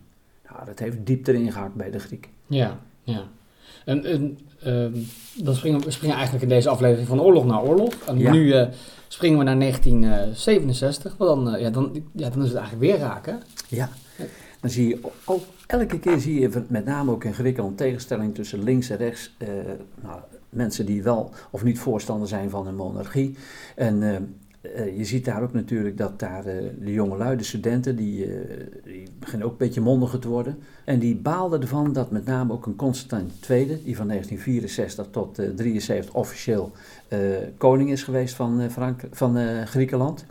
Nou, 0.51 0.65
dat 0.65 0.79
heeft 0.79 1.07
diep 1.07 1.27
erin 1.27 1.53
gehakt 1.53 1.75
bij 1.75 1.91
de 1.91 1.99
Grieken. 1.99 2.31
Ja, 2.47 2.79
ja. 3.03 3.29
En, 3.89 4.05
en 4.05 4.39
uh, 4.67 5.03
dan 5.45 5.55
springen 5.55 5.81
we 5.81 5.91
springen 5.91 6.17
eigenlijk 6.17 6.45
in 6.45 6.51
deze 6.51 6.69
aflevering 6.69 7.09
van 7.09 7.21
oorlog 7.21 7.45
naar 7.45 7.63
oorlog. 7.63 7.93
En 8.07 8.19
Ja. 8.19 8.33
nu 8.33 8.45
uh, 8.45 8.67
springen 9.09 9.39
we 9.39 9.45
naar 9.45 9.59
1967, 9.59 11.15
want 11.17 11.45
dan, 11.45 11.55
uh, 11.55 11.61
ja, 11.61 11.71
dan, 11.71 12.03
ja, 12.13 12.31
dan 12.31 12.43
is 12.43 12.49
het 12.49 12.59
eigenlijk 12.59 12.91
weer 12.91 12.99
raken. 13.01 13.43
Ja, 13.69 13.89
dan 14.61 14.71
zie 14.71 14.89
je 14.89 14.99
ook, 15.25 15.43
elke 15.67 15.99
keer 15.99 16.19
zie 16.19 16.41
je 16.41 16.65
met 16.69 16.85
name 16.85 17.11
ook 17.11 17.25
in 17.25 17.35
Griekenland 17.35 17.77
tegenstelling 17.77 18.35
tussen 18.35 18.63
links 18.63 18.91
en 18.91 18.97
rechts. 18.97 19.35
Uh, 19.39 19.49
nou, 20.03 20.21
mensen 20.49 20.87
die 20.87 21.03
wel 21.03 21.31
of 21.51 21.65
niet 21.65 21.79
voorstander 21.79 22.29
zijn 22.29 22.51
van 22.51 22.67
een 22.67 22.77
monarchie. 22.77 23.37
En 23.77 24.03
je 24.97 25.05
ziet 25.05 25.25
daar 25.25 25.43
ook 25.43 25.53
natuurlijk 25.53 25.97
dat 25.97 26.19
daar 26.19 26.47
uh, 26.47 26.55
de 26.81 26.93
jongelui, 26.93 27.37
de 27.37 27.45
studenten, 27.45 27.97
die, 27.97 28.27
uh, 28.27 28.41
die 28.85 29.09
beginnen 29.19 29.47
ook 29.47 29.53
een 29.53 29.67
beetje 29.67 29.81
mondiger 29.81 30.19
te 30.19 30.29
worden. 30.29 30.59
En 30.85 30.99
die 30.99 31.17
baalden 31.17 31.61
ervan 31.61 31.93
dat 31.93 32.11
met 32.11 32.25
name 32.25 32.53
ook 32.53 32.67
een 32.67 32.77
Constantijn 32.77 33.31
II, 33.49 33.67
die 33.85 33.97
van 33.97 34.09
1964 34.09 35.07
tot 35.11 35.37
1973 35.37 36.15
officieel 36.15 36.73
koning 37.57 37.91
is 37.91 38.03
geweest 38.03 38.35
van, 38.35 38.71
Frank 38.71 39.01
van 39.11 39.67
Griekenland. 39.67 40.25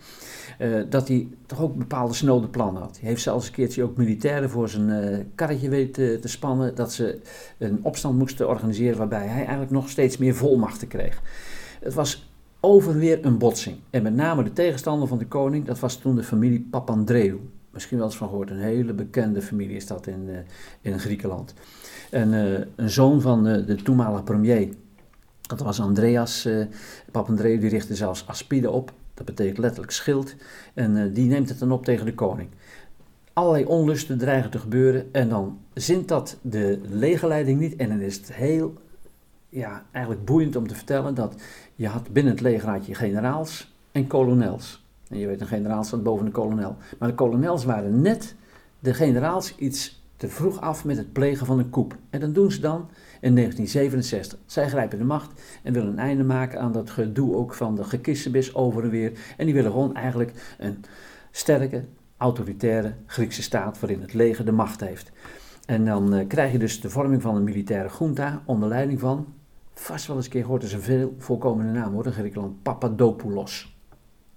Dat 0.89 1.07
hij 1.07 1.27
toch 1.45 1.61
ook 1.61 1.75
bepaalde 1.75 2.13
snode 2.13 2.47
plannen 2.47 2.81
had. 2.81 2.97
Hij 2.99 3.09
heeft 3.09 3.21
zelfs 3.21 3.47
een 3.47 3.53
keertje 3.53 3.83
ook 3.83 3.97
militairen 3.97 4.49
voor 4.49 4.69
zijn 4.69 5.31
karretje 5.35 5.69
weten 5.69 6.21
te 6.21 6.27
spannen. 6.27 6.75
Dat 6.75 6.93
ze 6.93 7.19
een 7.57 7.79
opstand 7.81 8.17
moesten 8.17 8.47
organiseren 8.47 8.97
waarbij 8.97 9.27
hij 9.27 9.41
eigenlijk 9.41 9.71
nog 9.71 9.89
steeds 9.89 10.17
meer 10.17 10.35
volmachten 10.35 10.87
kreeg. 10.87 11.21
Het 11.79 11.93
was 11.93 12.26
over 12.67 12.97
weer 12.97 13.25
een 13.25 13.37
botsing. 13.37 13.77
En 13.89 14.03
met 14.03 14.15
name 14.15 14.43
de 14.43 14.53
tegenstander 14.53 15.07
van 15.07 15.17
de 15.17 15.27
koning, 15.27 15.65
dat 15.65 15.79
was 15.79 15.95
toen 15.95 16.15
de 16.15 16.23
familie 16.23 16.67
Papandreou. 16.71 17.39
Misschien 17.71 17.97
wel 17.97 18.07
eens 18.07 18.17
van 18.17 18.27
gehoord, 18.27 18.49
een 18.49 18.59
hele 18.59 18.93
bekende 18.93 19.41
familie 19.41 19.75
is 19.75 19.87
dat 19.87 20.07
in, 20.07 20.27
uh, 20.27 20.37
in 20.81 20.99
Griekenland. 20.99 21.53
En 22.09 22.31
een 22.75 22.89
zoon 22.89 23.21
van 23.21 23.43
de 23.43 23.75
toenmalige 23.83 24.23
premier, 24.23 24.69
dat 25.41 25.59
was 25.59 25.79
Andreas 25.79 26.47
Papandreou, 27.11 27.59
die 27.59 27.69
richtte 27.69 27.95
zelfs 27.95 28.27
Aspide 28.27 28.71
op. 28.71 28.93
Dat 29.13 29.25
betekent 29.25 29.57
letterlijk 29.57 29.91
schild. 29.91 30.35
En 30.73 31.13
die 31.13 31.27
neemt 31.27 31.49
het 31.49 31.59
dan 31.59 31.71
op 31.71 31.85
tegen 31.85 32.05
de 32.05 32.13
koning. 32.13 32.49
Allerlei 33.33 33.65
onlusten 33.65 34.17
dreigen 34.17 34.49
te 34.49 34.59
gebeuren. 34.59 35.09
En 35.11 35.29
dan 35.29 35.59
zint 35.73 36.07
dat 36.07 36.37
de 36.41 36.79
legerleiding 36.89 37.59
niet. 37.59 37.75
En 37.75 37.89
dan 37.89 37.99
is 37.99 38.15
het 38.15 38.33
heel, 38.33 38.73
ja, 39.49 39.85
eigenlijk 39.91 40.25
boeiend 40.25 40.55
om 40.55 40.67
te 40.67 40.75
vertellen 40.75 41.13
dat 41.13 41.35
je 41.77 41.87
had 41.87 42.11
binnen 42.11 42.33
het 42.33 42.41
leger 42.41 42.69
had 42.69 42.85
je 42.85 42.95
generaals 42.95 43.75
en 43.91 44.07
kolonels. 44.07 44.85
En 45.09 45.17
je 45.17 45.27
weet, 45.27 45.41
een 45.41 45.47
generaal 45.47 45.83
staat 45.83 46.03
boven 46.03 46.25
de 46.25 46.31
kolonel. 46.31 46.75
Maar 46.99 47.09
de 47.09 47.15
kolonels 47.15 47.65
waren 47.65 48.01
net 48.01 48.35
de 48.79 48.93
generaals 48.93 49.55
iets 49.55 50.03
te 50.15 50.27
vroeg 50.27 50.61
af 50.61 50.85
met 50.85 50.97
het 50.97 51.13
plegen 51.13 51.45
van 51.45 51.59
een 51.59 51.69
coup. 51.69 51.95
En 52.09 52.19
dan 52.19 52.33
doen 52.33 52.51
ze 52.51 52.59
dan 52.59 52.89
in 53.21 53.35
1967. 53.35 54.39
Zij 54.45 54.69
grijpen 54.69 54.97
de 54.97 55.03
macht 55.03 55.41
en 55.63 55.73
willen 55.73 55.89
een 55.89 55.99
einde 55.99 56.23
maken 56.23 56.59
aan 56.59 56.71
dat 56.71 56.89
gedoe 56.89 57.35
ook 57.35 57.53
van 57.53 57.75
de 57.75 57.83
gekissenbis 57.83 58.55
over 58.55 58.83
en 58.83 58.89
weer. 58.89 59.11
En 59.37 59.45
die 59.45 59.53
willen 59.55 59.71
gewoon 59.71 59.95
eigenlijk 59.95 60.55
een 60.57 60.83
sterke, 61.31 61.83
autoritaire 62.17 62.93
Griekse 63.05 63.41
staat 63.41 63.79
waarin 63.79 64.01
het 64.01 64.13
leger 64.13 64.45
de 64.45 64.51
macht 64.51 64.79
heeft. 64.79 65.11
En 65.65 65.85
dan 65.85 66.15
uh, 66.15 66.27
krijg 66.27 66.51
je 66.51 66.59
dus 66.59 66.81
de 66.81 66.89
vorming 66.89 67.21
van 67.21 67.35
een 67.35 67.43
militaire 67.43 67.89
junta 67.99 68.41
onder 68.45 68.69
leiding 68.69 68.99
van, 68.99 69.33
vast 69.79 70.07
wel 70.07 70.15
eens 70.15 70.25
een 70.25 70.31
keer 70.31 70.41
gehoord, 70.41 70.63
is 70.63 70.73
een 70.73 70.81
veel 70.81 71.15
voorkomende 71.17 71.71
naam 71.71 71.93
hoor, 71.93 72.05
in 72.05 72.11
Griekenland, 72.11 72.63
Papadopoulos. 72.63 73.75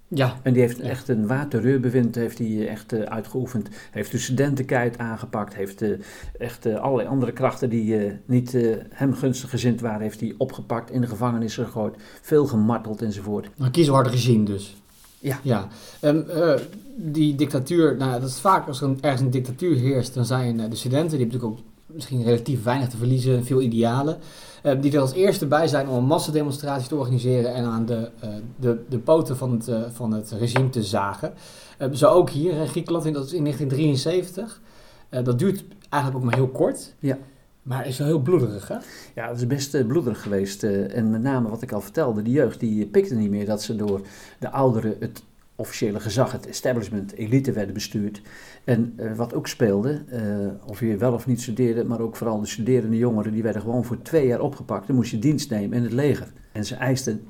Ja. 0.08 0.36
En 0.42 0.52
die 0.52 0.62
heeft 0.62 0.80
echt 0.80 1.08
een 1.08 1.26
waterreurbewind 1.26 2.14
heeft 2.14 2.38
hij 2.38 2.68
echt 2.68 2.92
uh, 2.92 3.02
uitgeoefend. 3.02 3.68
Heeft 3.90 4.10
de 4.10 4.18
studentenkeit 4.18 4.98
aangepakt. 4.98 5.54
Heeft 5.54 5.82
uh, 5.82 5.98
echt 6.38 6.66
uh, 6.66 6.80
allerlei 6.80 7.08
andere 7.08 7.32
krachten 7.32 7.70
die 7.70 8.12
niet 8.24 8.56
hem 8.90 9.14
gunstig 9.14 9.50
gezind 9.50 9.80
waren, 9.80 10.00
heeft 10.00 10.20
hij 10.20 10.34
opgepakt, 10.38 10.90
in 10.90 11.00
de 11.00 11.06
gevangenis 11.06 11.54
gegooid. 11.54 11.94
Veel 12.20 12.46
gemarteld 12.46 13.02
enzovoort. 13.02 13.50
Een 13.58 13.70
kiesharde 13.70 14.10
regime 14.10 14.44
dus. 14.44 14.76
Ja. 15.18 15.38
ja. 15.42 15.68
Um, 16.02 16.24
die 16.96 17.34
dictatuur, 17.34 17.96
nou, 17.96 18.20
dat 18.20 18.28
is 18.28 18.40
vaak 18.40 18.66
als 18.66 18.80
er 18.80 18.88
een, 18.88 18.98
ergens 19.00 19.20
een 19.20 19.30
dictatuur 19.30 19.76
heerst, 19.76 20.14
dan 20.14 20.24
zijn 20.24 20.56
de 20.56 20.76
studenten, 20.76 21.18
die 21.18 21.18
hebben 21.18 21.38
natuurlijk 21.38 21.44
ook 21.44 21.69
misschien 21.94 22.22
relatief 22.22 22.62
weinig 22.62 22.88
te 22.88 22.96
verliezen, 22.96 23.44
veel 23.44 23.60
idealen. 23.60 24.18
Uh, 24.62 24.80
die 24.80 24.92
er 24.92 25.00
als 25.00 25.12
eerste 25.12 25.46
bij 25.46 25.66
zijn 25.66 25.88
om 25.88 25.96
een 25.96 26.04
massademonstratie 26.04 26.88
te 26.88 26.96
organiseren 26.96 27.54
en 27.54 27.64
aan 27.64 27.86
de, 27.86 28.10
uh, 28.24 28.30
de, 28.56 28.84
de 28.88 28.98
poten 28.98 29.36
van 29.36 29.52
het, 29.52 29.68
uh, 29.68 29.82
van 29.92 30.12
het 30.12 30.30
regime 30.30 30.68
te 30.68 30.82
zagen. 30.82 31.32
zo 31.92 32.08
ook 32.08 32.30
hier 32.30 32.52
in 32.52 32.68
Griekenland, 32.68 33.04
in, 33.04 33.12
dat 33.12 33.24
is 33.24 33.32
in 33.32 33.42
1973. 33.42 34.60
dat 35.24 35.38
duurt 35.38 35.64
eigenlijk 35.88 36.24
ook 36.24 36.30
maar 36.30 36.38
heel 36.38 36.48
kort. 36.48 36.94
Ja. 36.98 37.18
Maar 37.62 37.86
is 37.86 37.98
wel 37.98 38.06
heel 38.06 38.20
bloederig, 38.20 38.68
hè? 38.68 38.76
Ja, 39.14 39.28
het 39.28 39.36
is 39.36 39.46
best 39.46 39.86
bloederig 39.86 40.22
geweest. 40.22 40.62
en 40.62 41.10
met 41.10 41.22
name 41.22 41.48
wat 41.48 41.62
ik 41.62 41.72
al 41.72 41.80
vertelde, 41.80 42.22
de 42.22 42.30
jeugd 42.30 42.60
die 42.60 42.86
pikte 42.86 43.14
niet 43.14 43.30
meer 43.30 43.46
dat 43.46 43.62
ze 43.62 43.76
door 43.76 44.00
de 44.38 44.50
ouderen 44.50 44.96
het 45.00 45.22
officiële 45.60 46.00
gezag, 46.00 46.32
het 46.32 46.46
establishment, 46.46 47.12
elite 47.12 47.52
werden 47.52 47.74
bestuurd. 47.74 48.22
En 48.64 48.94
uh, 48.96 49.16
wat 49.16 49.34
ook 49.34 49.48
speelde, 49.48 50.02
uh, 50.12 50.70
of 50.70 50.80
je 50.80 50.96
wel 50.96 51.12
of 51.12 51.26
niet 51.26 51.40
studeerde, 51.40 51.84
maar 51.84 52.00
ook 52.00 52.16
vooral 52.16 52.40
de 52.40 52.46
studerende 52.46 52.96
jongeren, 52.96 53.32
die 53.32 53.42
werden 53.42 53.62
gewoon 53.62 53.84
voor 53.84 54.02
twee 54.02 54.26
jaar 54.26 54.40
opgepakt. 54.40 54.86
Dan 54.86 54.96
moest 54.96 55.10
je 55.10 55.18
dienst 55.18 55.50
nemen 55.50 55.76
in 55.76 55.82
het 55.82 55.92
leger. 55.92 56.32
En 56.52 56.64
ze 56.64 56.74
eisten 56.74 57.26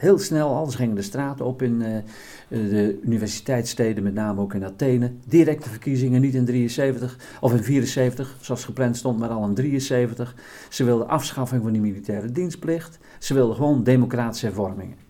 heel 0.00 0.18
snel 0.18 0.54
al. 0.54 0.66
Ze 0.66 0.76
gingen 0.76 0.94
de 0.94 1.02
straten 1.02 1.44
op 1.44 1.62
in 1.62 1.82
eh, 1.82 2.02
de 2.48 3.00
universiteitssteden, 3.02 4.02
met 4.02 4.14
name 4.14 4.40
ook 4.40 4.54
in 4.54 4.64
Athene. 4.64 5.12
Directe 5.26 5.68
verkiezingen, 5.68 6.20
niet 6.20 6.34
in 6.34 6.44
73 6.44 7.18
of 7.40 7.52
in 7.52 7.62
74, 7.62 8.36
zoals 8.40 8.64
gepland 8.64 8.96
stond, 8.96 9.18
maar 9.18 9.28
al 9.28 9.44
in 9.44 9.54
73. 9.54 10.34
Ze 10.68 10.84
wilden 10.84 11.08
afschaffing 11.08 11.62
van 11.62 11.72
die 11.72 11.80
militaire 11.80 12.32
dienstplicht. 12.32 12.98
Ze 13.18 13.34
wilden 13.34 13.56
gewoon 13.56 13.82
democratische 13.82 14.46
hervormingen. 14.46 15.09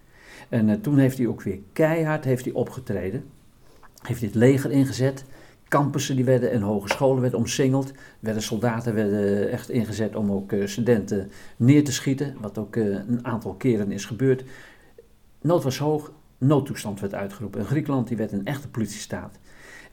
En 0.50 0.68
eh, 0.68 0.76
toen 0.76 0.98
heeft 0.98 1.18
hij 1.18 1.26
ook 1.26 1.42
weer 1.42 1.58
keihard 1.72 2.24
heeft 2.24 2.44
hij 2.44 2.54
opgetreden. 2.54 3.24
Heeft 4.02 4.20
het 4.20 4.34
leger 4.34 4.70
ingezet. 4.70 5.24
Campussen 5.68 6.16
die 6.16 6.24
werden 6.24 6.50
en 6.50 6.62
hogescholen 6.62 7.20
werden 7.20 7.38
omsingeld. 7.38 7.92
Werden 8.20 8.42
soldaten 8.42 8.94
werden 8.94 9.50
echt 9.50 9.70
ingezet 9.70 10.16
om 10.16 10.32
ook 10.32 10.52
eh, 10.52 10.66
studenten 10.66 11.30
neer 11.56 11.84
te 11.84 11.92
schieten. 11.92 12.36
Wat 12.40 12.58
ook 12.58 12.76
eh, 12.76 12.84
een 12.84 13.24
aantal 13.26 13.54
keren 13.54 13.92
is 13.92 14.04
gebeurd. 14.04 14.44
Nood 15.40 15.62
was 15.62 15.78
hoog, 15.78 16.12
noodtoestand 16.38 17.00
werd 17.00 17.14
uitgeroepen. 17.14 17.60
En 17.60 17.66
Griekenland 17.66 18.08
die 18.08 18.16
werd 18.16 18.32
een 18.32 18.46
echte 18.46 18.68
politiestaat. 18.68 19.38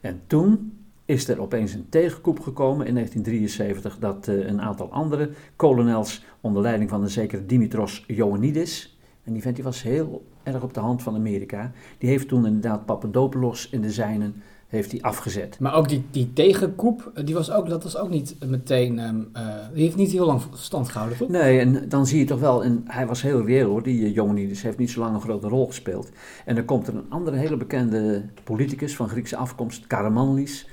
En 0.00 0.20
toen 0.26 0.78
is 1.04 1.28
er 1.28 1.40
opeens 1.40 1.72
een 1.72 1.88
tegenkoep 1.88 2.40
gekomen 2.40 2.86
in 2.86 2.94
1973 2.94 3.98
dat 3.98 4.26
een 4.26 4.60
aantal 4.60 4.92
andere 4.92 5.30
kolonels 5.56 6.24
onder 6.40 6.62
leiding 6.62 6.90
van 6.90 7.02
een 7.02 7.10
zekere 7.10 7.46
Dimitros 7.46 8.04
Ioannidis, 8.06 8.97
en 9.28 9.34
die 9.34 9.42
vent 9.42 9.54
die 9.54 9.64
was 9.64 9.82
heel 9.82 10.24
erg 10.42 10.62
op 10.62 10.74
de 10.74 10.80
hand 10.80 11.02
van 11.02 11.14
Amerika. 11.14 11.72
Die 11.98 12.08
heeft 12.08 12.28
toen 12.28 12.46
inderdaad 12.46 12.86
Papadopoulos 12.86 13.68
in 13.70 13.80
de 13.80 13.90
zijnen 13.90 14.42
heeft 14.68 14.90
hij 14.90 15.00
afgezet. 15.02 15.58
Maar 15.60 15.74
ook 15.74 15.88
die, 15.88 16.04
die 16.10 16.32
tegenkoep, 16.32 17.12
die 17.24 17.34
was 17.34 17.50
ook, 17.50 17.68
dat 17.68 17.82
was 17.82 17.96
ook 17.96 18.10
niet 18.10 18.36
meteen, 18.46 18.98
um, 18.98 19.28
uh, 19.36 19.42
die 19.72 19.82
heeft 19.82 19.96
niet 19.96 20.12
heel 20.12 20.26
lang 20.26 20.40
stand 20.54 20.88
gehouden, 20.88 21.18
toch? 21.18 21.28
Nee, 21.28 21.58
en 21.58 21.88
dan 21.88 22.06
zie 22.06 22.18
je 22.18 22.24
toch 22.24 22.40
wel, 22.40 22.64
en 22.64 22.84
hij 22.86 23.06
was 23.06 23.22
heel 23.22 23.46
reëel 23.46 23.70
hoor, 23.70 23.82
die 23.82 24.14
uh, 24.14 24.48
dus 24.48 24.62
heeft 24.62 24.78
niet 24.78 24.90
zo 24.90 25.00
lang 25.00 25.14
een 25.14 25.20
grote 25.20 25.48
rol 25.48 25.66
gespeeld. 25.66 26.10
En 26.44 26.54
dan 26.54 26.64
komt 26.64 26.86
er 26.86 26.94
een 26.94 27.06
andere 27.10 27.36
hele 27.36 27.56
bekende 27.56 28.24
politicus 28.44 28.96
van 28.96 29.08
Griekse 29.08 29.36
afkomst, 29.36 29.86
Karamanlis. 29.86 30.68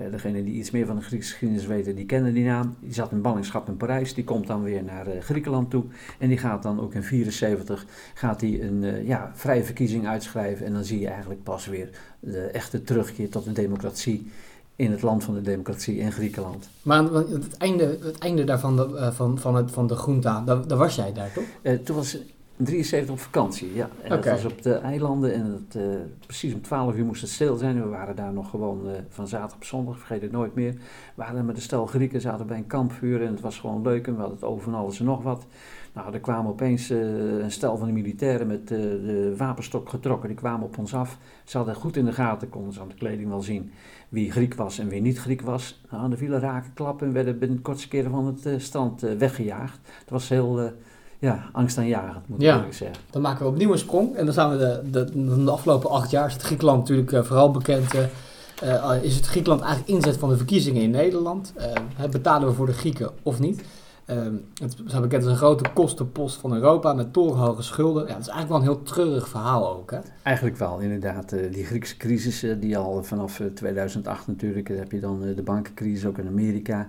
Uh, 0.00 0.10
degene 0.10 0.44
die 0.44 0.54
iets 0.54 0.70
meer 0.70 0.86
van 0.86 0.96
de 0.96 1.02
Griekse 1.02 1.30
geschiedenis 1.30 1.66
weten, 1.66 1.94
die 1.94 2.04
kennen 2.04 2.34
die 2.34 2.44
naam. 2.44 2.76
Die 2.80 2.94
zat 2.94 3.12
in 3.12 3.20
ballingschap 3.20 3.68
in 3.68 3.76
Parijs, 3.76 4.14
die 4.14 4.24
komt 4.24 4.46
dan 4.46 4.62
weer 4.62 4.84
naar 4.84 5.06
uh, 5.06 5.20
Griekenland 5.20 5.70
toe. 5.70 5.84
En 6.18 6.28
die 6.28 6.38
gaat 6.38 6.62
dan 6.62 6.80
ook 6.80 6.94
in 6.94 7.02
74 7.02 7.86
gaat 8.14 8.40
hij 8.40 8.62
een 8.62 8.82
uh, 8.82 9.06
ja, 9.06 9.30
vrije 9.34 9.64
verkiezing 9.64 10.06
uitschrijven. 10.06 10.66
En 10.66 10.72
dan 10.72 10.84
zie 10.84 11.00
je 11.00 11.08
eigenlijk 11.08 11.42
pas 11.42 11.66
weer 11.66 11.90
de 12.20 12.40
echte 12.40 12.82
terugkeer 12.82 13.28
tot 13.28 13.44
de 13.44 13.52
democratie 13.52 14.30
in 14.76 14.90
het 14.90 15.02
land 15.02 15.24
van 15.24 15.34
de 15.34 15.42
democratie 15.42 15.96
in 15.96 16.12
Griekenland. 16.12 16.68
Maar 16.82 17.04
het 17.04 17.56
einde, 17.56 17.98
het 18.02 18.18
einde 18.18 18.44
daarvan, 18.44 18.76
de, 18.76 19.10
van, 19.12 19.38
van, 19.38 19.54
het, 19.54 19.70
van 19.70 19.86
de 19.86 20.18
daar, 20.20 20.44
daar 20.44 20.78
was 20.78 20.94
jij 20.94 21.12
daar 21.12 21.32
toch? 21.32 21.78
toen 21.84 21.96
was 21.96 22.18
73 22.64 23.10
op 23.10 23.20
vakantie, 23.20 23.74
ja. 23.74 23.88
En 24.02 24.12
okay. 24.12 24.32
dat 24.32 24.42
was 24.42 24.52
op 24.52 24.62
de 24.62 24.74
eilanden 24.74 25.34
en 25.34 25.44
het, 25.44 25.74
uh, 25.74 25.96
precies 26.26 26.54
om 26.54 26.62
12 26.62 26.96
uur 26.96 27.04
moest 27.04 27.20
het 27.20 27.30
stil 27.30 27.56
zijn. 27.56 27.82
We 27.82 27.88
waren 27.88 28.16
daar 28.16 28.32
nog 28.32 28.50
gewoon 28.50 28.86
uh, 28.86 28.92
van 29.08 29.28
zaterdag 29.28 29.56
op 29.56 29.64
zondag, 29.64 29.98
vergeet 29.98 30.22
het 30.22 30.32
nooit 30.32 30.54
meer. 30.54 30.72
We 30.72 30.80
waren 31.14 31.46
met 31.46 31.56
een 31.56 31.62
stel 31.62 31.86
Grieken, 31.86 32.20
zaten 32.20 32.46
bij 32.46 32.56
een 32.56 32.66
kampvuur 32.66 33.22
en 33.22 33.30
het 33.30 33.40
was 33.40 33.58
gewoon 33.58 33.82
leuk 33.82 34.06
en 34.06 34.12
we 34.12 34.18
hadden 34.18 34.38
het 34.38 34.48
over 34.48 34.62
van 34.62 34.74
alles 34.74 34.98
en 34.98 35.04
nog 35.04 35.22
wat. 35.22 35.46
Nou, 35.92 36.12
er 36.12 36.20
kwamen 36.20 36.50
opeens 36.50 36.90
uh, 36.90 37.42
een 37.42 37.50
stel 37.50 37.76
van 37.76 37.86
de 37.86 37.92
militairen 37.92 38.46
met 38.46 38.68
de 38.68 39.34
wapenstok 39.36 39.88
getrokken. 39.88 40.28
Die 40.28 40.38
kwamen 40.38 40.66
op 40.66 40.78
ons 40.78 40.94
af. 40.94 41.18
Ze 41.44 41.56
hadden 41.56 41.74
goed 41.74 41.96
in 41.96 42.04
de 42.04 42.12
gaten, 42.12 42.48
konden 42.48 42.72
ze 42.72 42.80
aan 42.80 42.88
de 42.88 42.94
kleding 42.94 43.28
wel 43.28 43.42
zien 43.42 43.72
wie 44.08 44.30
Griek 44.30 44.54
was 44.54 44.78
en 44.78 44.88
wie 44.88 45.00
niet 45.00 45.18
Griek 45.18 45.42
was. 45.42 45.82
Nou, 45.90 46.10
er 46.10 46.18
vielen 46.18 46.40
raken 46.40 46.72
klappen 46.74 47.06
en 47.06 47.12
werden 47.12 47.38
binnen 47.38 47.62
kortste 47.62 47.88
keren 47.88 48.10
van 48.10 48.26
het 48.26 48.62
strand 48.62 49.00
weggejaagd. 49.00 49.78
Het 50.00 50.10
was 50.10 50.28
heel 50.28 50.72
ja, 51.20 51.48
angstaanjagend, 51.52 52.28
moet 52.28 52.40
ja. 52.40 52.64
ik 52.64 52.72
zeggen. 52.72 52.96
Dan 53.10 53.22
maken 53.22 53.44
we 53.44 53.50
opnieuw 53.50 53.72
een 53.72 53.78
sprong. 53.78 54.16
En 54.16 54.24
dan 54.24 54.34
zijn 54.34 54.50
we 54.50 54.56
de, 54.58 54.90
de, 54.90 55.44
de 55.44 55.50
afgelopen 55.50 55.90
acht 55.90 56.10
jaar 56.10 56.26
is 56.26 56.32
het 56.32 56.42
Griekenland 56.42 56.78
natuurlijk 56.78 57.12
uh, 57.12 57.22
vooral 57.22 57.50
bekend. 57.50 57.94
Uh, 57.94 59.02
is 59.02 59.16
het 59.16 59.26
Griekenland 59.26 59.62
eigenlijk 59.62 59.92
inzet 59.92 60.16
van 60.16 60.28
de 60.28 60.36
verkiezingen 60.36 60.82
in 60.82 60.90
Nederland? 60.90 61.52
Uh, 61.58 62.08
betalen 62.10 62.48
we 62.48 62.54
voor 62.54 62.66
de 62.66 62.72
Grieken 62.72 63.10
of 63.22 63.38
niet? 63.38 63.62
Ehm, 64.10 64.34
het 64.54 64.76
is 64.86 65.00
bekend 65.00 65.24
een 65.24 65.36
grote 65.36 65.70
kostenpost 65.74 66.36
van 66.36 66.54
Europa 66.54 66.92
met 66.92 67.12
torenhoge 67.12 67.62
schulden. 67.62 68.06
Ja, 68.06 68.12
dat 68.12 68.20
is 68.20 68.28
eigenlijk 68.28 68.48
wel 68.48 68.56
een 68.58 68.76
heel 68.76 68.92
treurig 68.94 69.28
verhaal 69.28 69.76
ook. 69.76 69.90
Hè? 69.90 69.98
Eigenlijk 70.22 70.56
wel, 70.56 70.78
inderdaad. 70.78 71.32
Uh, 71.32 71.52
die 71.52 71.64
Griekse 71.64 71.96
crisis, 71.96 72.44
uh, 72.44 72.54
die 72.60 72.78
al 72.78 73.04
vanaf 73.04 73.42
2008 73.54 74.26
natuurlijk, 74.26 74.68
heb 74.68 74.92
je 74.92 75.00
dan 75.00 75.20
de 75.20 75.42
bankencrisis 75.42 76.06
ook 76.06 76.18
in 76.18 76.26
Amerika. 76.26 76.88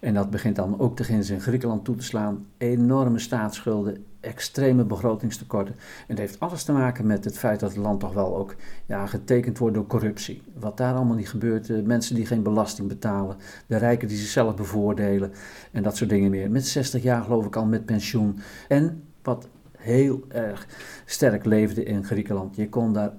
En 0.00 0.14
dat 0.14 0.30
begint 0.30 0.56
dan 0.56 0.80
ook 0.80 0.96
te 0.96 1.04
in 1.34 1.40
Griekenland 1.40 1.84
toe 1.84 1.96
te 1.96 2.04
slaan. 2.04 2.46
Enorme 2.58 3.18
staatsschulden, 3.18 4.04
extreme 4.20 4.84
begrotingstekorten. 4.84 5.74
En 5.74 6.04
het 6.06 6.18
heeft 6.18 6.40
alles 6.40 6.64
te 6.64 6.72
maken 6.72 7.06
met 7.06 7.24
het 7.24 7.38
feit 7.38 7.60
dat 7.60 7.70
het 7.70 7.78
land 7.78 8.00
toch 8.00 8.12
wel 8.12 8.36
ook 8.36 8.54
ja, 8.86 9.06
getekend 9.06 9.58
wordt 9.58 9.74
door 9.74 9.86
corruptie. 9.86 10.42
Wat 10.58 10.76
daar 10.76 10.94
allemaal 10.94 11.16
niet 11.16 11.28
gebeurt, 11.28 11.68
uh, 11.68 11.82
mensen 11.82 12.14
die 12.14 12.26
geen 12.26 12.42
belasting 12.42 12.88
betalen, 12.88 13.36
de 13.66 13.76
rijken 13.76 14.08
die 14.08 14.16
zichzelf 14.16 14.56
bevoordelen 14.56 15.32
en 15.72 15.82
dat 15.82 15.96
soort 15.96 16.10
dingen 16.10 16.30
meer. 16.30 16.50
Met 16.50 16.66
60 16.66 17.02
jaar 17.02 17.22
geloof 17.22 17.46
ik 17.46 17.56
al 17.56 17.66
met 17.66 17.86
pensioen. 17.86 18.38
En 18.68 19.02
wat 19.22 19.48
heel 19.76 20.24
erg 20.28 20.66
sterk 21.04 21.44
leefde 21.44 21.84
in 21.84 22.04
Griekenland. 22.04 22.56
Je 22.56 22.68
kon 22.68 22.92
daar 22.92 23.12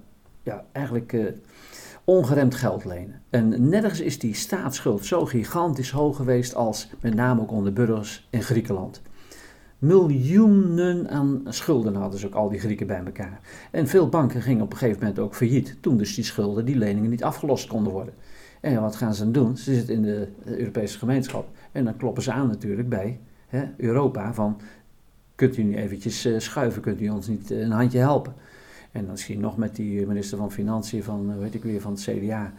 ja, 0.43 0.65
eigenlijk 0.71 1.13
uh, 1.13 1.25
ongeremd 2.03 2.55
geld 2.55 2.86
lenen. 2.86 3.21
En 3.29 3.69
nergens 3.69 3.99
is 3.99 4.19
die 4.19 4.33
staatsschuld 4.33 5.05
zo 5.05 5.25
gigantisch 5.25 5.91
hoog 5.91 6.15
geweest 6.15 6.55
als 6.55 6.89
met 7.01 7.13
name 7.13 7.41
ook 7.41 7.51
onder 7.51 7.73
burgers 7.73 8.27
in 8.29 8.43
Griekenland. 8.43 9.01
Miljoenen 9.79 11.09
aan 11.09 11.41
schulden 11.47 11.95
hadden 11.95 12.19
ze 12.19 12.27
ook 12.27 12.33
al 12.33 12.49
die 12.49 12.59
Grieken 12.59 12.87
bij 12.87 13.01
elkaar. 13.05 13.39
En 13.71 13.87
veel 13.87 14.09
banken 14.09 14.41
gingen 14.41 14.63
op 14.63 14.71
een 14.71 14.77
gegeven 14.77 14.99
moment 14.99 15.19
ook 15.19 15.35
failliet. 15.35 15.77
Toen 15.81 15.97
dus 15.97 16.15
die 16.15 16.23
schulden, 16.23 16.65
die 16.65 16.77
leningen 16.77 17.09
niet 17.09 17.23
afgelost 17.23 17.67
konden 17.67 17.93
worden. 17.93 18.13
En 18.61 18.81
wat 18.81 18.95
gaan 18.95 19.13
ze 19.13 19.23
dan 19.23 19.31
doen? 19.31 19.57
Ze 19.57 19.73
zitten 19.73 19.95
in 19.95 20.01
de 20.01 20.27
Europese 20.45 20.97
gemeenschap. 20.97 21.49
En 21.71 21.85
dan 21.85 21.97
kloppen 21.97 22.23
ze 22.23 22.31
aan 22.31 22.47
natuurlijk 22.47 22.89
bij 22.89 23.19
hè, 23.47 23.65
Europa 23.77 24.33
van... 24.33 24.59
Kunt 25.35 25.57
u 25.57 25.63
nu 25.63 25.75
eventjes 25.75 26.25
uh, 26.25 26.39
schuiven? 26.39 26.81
Kunt 26.81 27.01
u 27.01 27.09
ons 27.09 27.27
niet 27.27 27.51
uh, 27.51 27.59
een 27.59 27.71
handje 27.71 27.99
helpen? 27.99 28.33
En 28.91 29.05
dan 29.05 29.17
zie 29.17 29.39
nog 29.39 29.57
met 29.57 29.75
die 29.75 30.07
minister 30.07 30.37
van 30.37 30.51
Financiën 30.51 31.03
van, 31.03 31.39
weet 31.39 31.53
ik 31.53 31.63
weer, 31.63 31.81
van 31.81 31.91
het 31.91 32.01
CDA. 32.01 32.53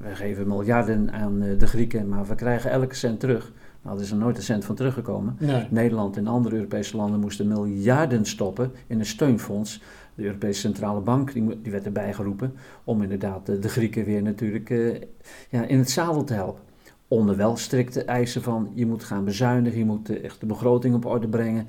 We 0.00 0.14
geven 0.14 0.48
miljarden 0.48 1.12
aan 1.12 1.38
de 1.38 1.66
Grieken, 1.66 2.08
maar 2.08 2.26
we 2.26 2.34
krijgen 2.34 2.70
elke 2.70 2.94
cent 2.94 3.20
terug. 3.20 3.52
Nou, 3.82 3.96
er 3.96 4.02
is 4.02 4.10
er 4.10 4.16
nooit 4.16 4.36
een 4.36 4.42
cent 4.42 4.64
van 4.64 4.74
teruggekomen. 4.74 5.36
Nee. 5.38 5.66
Nederland 5.70 6.16
en 6.16 6.26
andere 6.26 6.54
Europese 6.54 6.96
landen 6.96 7.20
moesten 7.20 7.48
miljarden 7.48 8.24
stoppen 8.24 8.72
in 8.86 8.98
een 8.98 9.06
steunfonds. 9.06 9.82
De 10.14 10.24
Europese 10.24 10.60
Centrale 10.60 11.00
Bank 11.00 11.32
die, 11.32 11.60
die 11.62 11.72
werd 11.72 11.84
erbij 11.84 12.12
geroepen 12.12 12.54
om 12.84 13.02
inderdaad 13.02 13.46
de, 13.46 13.58
de 13.58 13.68
Grieken 13.68 14.04
weer 14.04 14.22
natuurlijk 14.22 14.70
uh, 14.70 15.00
ja, 15.48 15.62
in 15.62 15.78
het 15.78 15.90
zadel 15.90 16.24
te 16.24 16.34
helpen. 16.34 16.62
Onder 17.08 17.36
wel 17.36 17.56
strikte 17.56 18.04
eisen 18.04 18.42
van 18.42 18.70
je 18.74 18.86
moet 18.86 19.04
gaan 19.04 19.24
bezuinigen, 19.24 19.78
je 19.78 19.84
moet 19.84 20.20
echt 20.20 20.40
de 20.40 20.46
begroting 20.46 20.94
op 20.94 21.04
orde 21.04 21.28
brengen. 21.28 21.66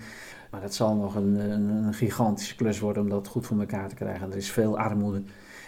Maar 0.51 0.61
dat 0.61 0.73
zal 0.73 0.95
nog 0.95 1.15
een, 1.15 1.51
een, 1.51 1.69
een 1.69 1.93
gigantische 1.93 2.55
klus 2.55 2.79
worden 2.79 3.03
om 3.03 3.09
dat 3.09 3.27
goed 3.27 3.45
voor 3.45 3.59
elkaar 3.59 3.89
te 3.89 3.95
krijgen. 3.95 4.31
Er 4.31 4.37
is 4.37 4.51
veel 4.51 4.77
armoede. 4.77 5.23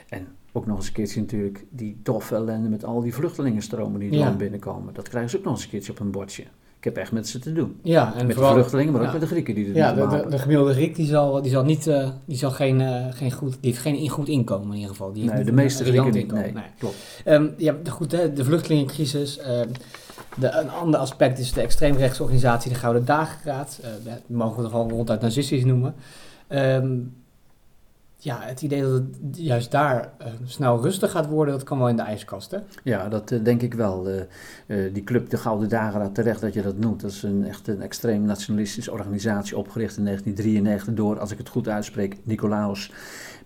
En 0.09 0.27
ook 0.55 0.65
nog 0.65 0.77
eens 0.77 0.87
een 0.87 0.93
keertje 0.93 1.19
natuurlijk 1.19 1.65
die 1.69 1.99
doffe 2.03 2.35
ellende 2.35 2.69
met 2.69 2.85
al 2.85 3.01
die 3.01 3.13
vluchtelingenstromen 3.13 3.99
die 3.99 4.11
er 4.11 4.17
ja. 4.17 4.35
binnenkomen. 4.35 4.93
Dat 4.93 5.09
krijgen 5.09 5.29
ze 5.29 5.37
ook 5.37 5.43
nog 5.43 5.53
eens 5.53 5.63
een 5.63 5.69
keertje 5.69 5.91
op 5.91 5.99
een 5.99 6.11
bordje. 6.11 6.43
Ik 6.77 6.93
heb 6.93 7.03
echt 7.03 7.11
met 7.11 7.27
ze 7.27 7.39
te 7.39 7.53
doen. 7.53 7.79
Ja, 7.83 8.15
en 8.15 8.25
met 8.25 8.35
vooral, 8.35 8.53
de 8.53 8.59
vluchtelingen, 8.59 8.91
maar 8.91 9.01
ja. 9.01 9.07
ook 9.07 9.13
met 9.13 9.21
de 9.21 9.27
Grieken 9.27 9.55
die 9.55 9.67
er 9.67 9.75
Ja, 9.75 9.93
de, 9.93 10.07
de, 10.07 10.29
de, 10.29 10.39
gemiddelde 10.39 10.73
Griek 10.73 10.95
die 10.95 11.05
zal, 11.05 11.41
die 11.41 11.51
zal, 11.51 11.63
niet, 11.63 11.87
uh, 11.87 12.09
die 12.25 12.37
zal 12.37 12.51
geen, 12.51 12.79
uh, 12.79 13.05
geen 13.09 13.31
goed, 13.31 13.51
die 13.51 13.71
heeft 13.71 13.81
geen 13.81 14.09
goed 14.09 14.27
inkomen 14.27 14.67
in 14.67 14.73
ieder 14.73 14.89
geval. 14.89 15.13
Die 15.13 15.23
nee, 15.23 15.43
de 15.43 15.51
meeste 15.51 15.83
Grieken 15.83 16.03
niet. 16.03 16.13
Nee, 16.13 16.23
inkomen. 16.23 16.53
Nee. 16.53 16.63
klopt. 16.77 16.95
Um, 17.25 17.53
ja, 17.57 17.75
goed, 17.89 18.11
hè, 18.11 18.33
de 18.33 18.43
vluchtelingencrisis. 18.43 19.39
Um, 19.39 19.71
de, 20.37 20.51
een 20.51 20.69
ander 20.69 20.99
aspect 20.99 21.39
is 21.39 21.53
de 21.53 21.61
extreemrechtsorganisatie 21.61 22.71
de 22.71 22.77
Gouden 22.77 23.05
Dageraad. 23.05 23.79
Dat 24.03 24.21
mogen 24.27 24.57
we 24.57 24.63
toch 24.63 24.73
al 24.73 24.89
ronduit 24.89 25.21
nazistisch 25.21 25.65
noemen. 25.65 25.95
Um, 26.49 27.13
ja, 28.25 28.39
het 28.41 28.61
idee 28.61 28.81
dat 28.81 28.91
het 28.91 29.07
juist 29.31 29.71
daar 29.71 30.11
uh, 30.21 30.27
snel 30.43 30.81
rustig 30.81 31.11
gaat 31.11 31.27
worden, 31.27 31.53
dat 31.53 31.63
kan 31.63 31.77
wel 31.77 31.89
in 31.89 31.95
de 31.95 32.01
ijskast, 32.01 32.51
hè? 32.51 32.57
Ja, 32.83 33.09
dat 33.09 33.31
uh, 33.31 33.43
denk 33.43 33.61
ik 33.61 33.73
wel. 33.73 34.07
Uh, 34.67 34.93
die 34.93 35.03
club 35.03 35.29
De 35.29 35.37
Gouden 35.37 35.69
Dageraad, 35.69 36.15
terecht 36.15 36.41
dat 36.41 36.53
je 36.53 36.61
dat 36.61 36.77
noemt. 36.77 37.01
Dat 37.01 37.11
is 37.11 37.23
een 37.23 37.45
echt 37.45 37.67
een 37.67 37.81
extreem 37.81 38.25
nationalistische 38.25 38.91
organisatie 38.91 39.57
opgericht 39.57 39.97
in 39.97 40.03
1993 40.03 40.93
door, 40.93 41.19
als 41.19 41.31
ik 41.31 41.37
het 41.37 41.49
goed 41.49 41.67
uitspreek, 41.67 42.17
Nicolaos 42.23 42.91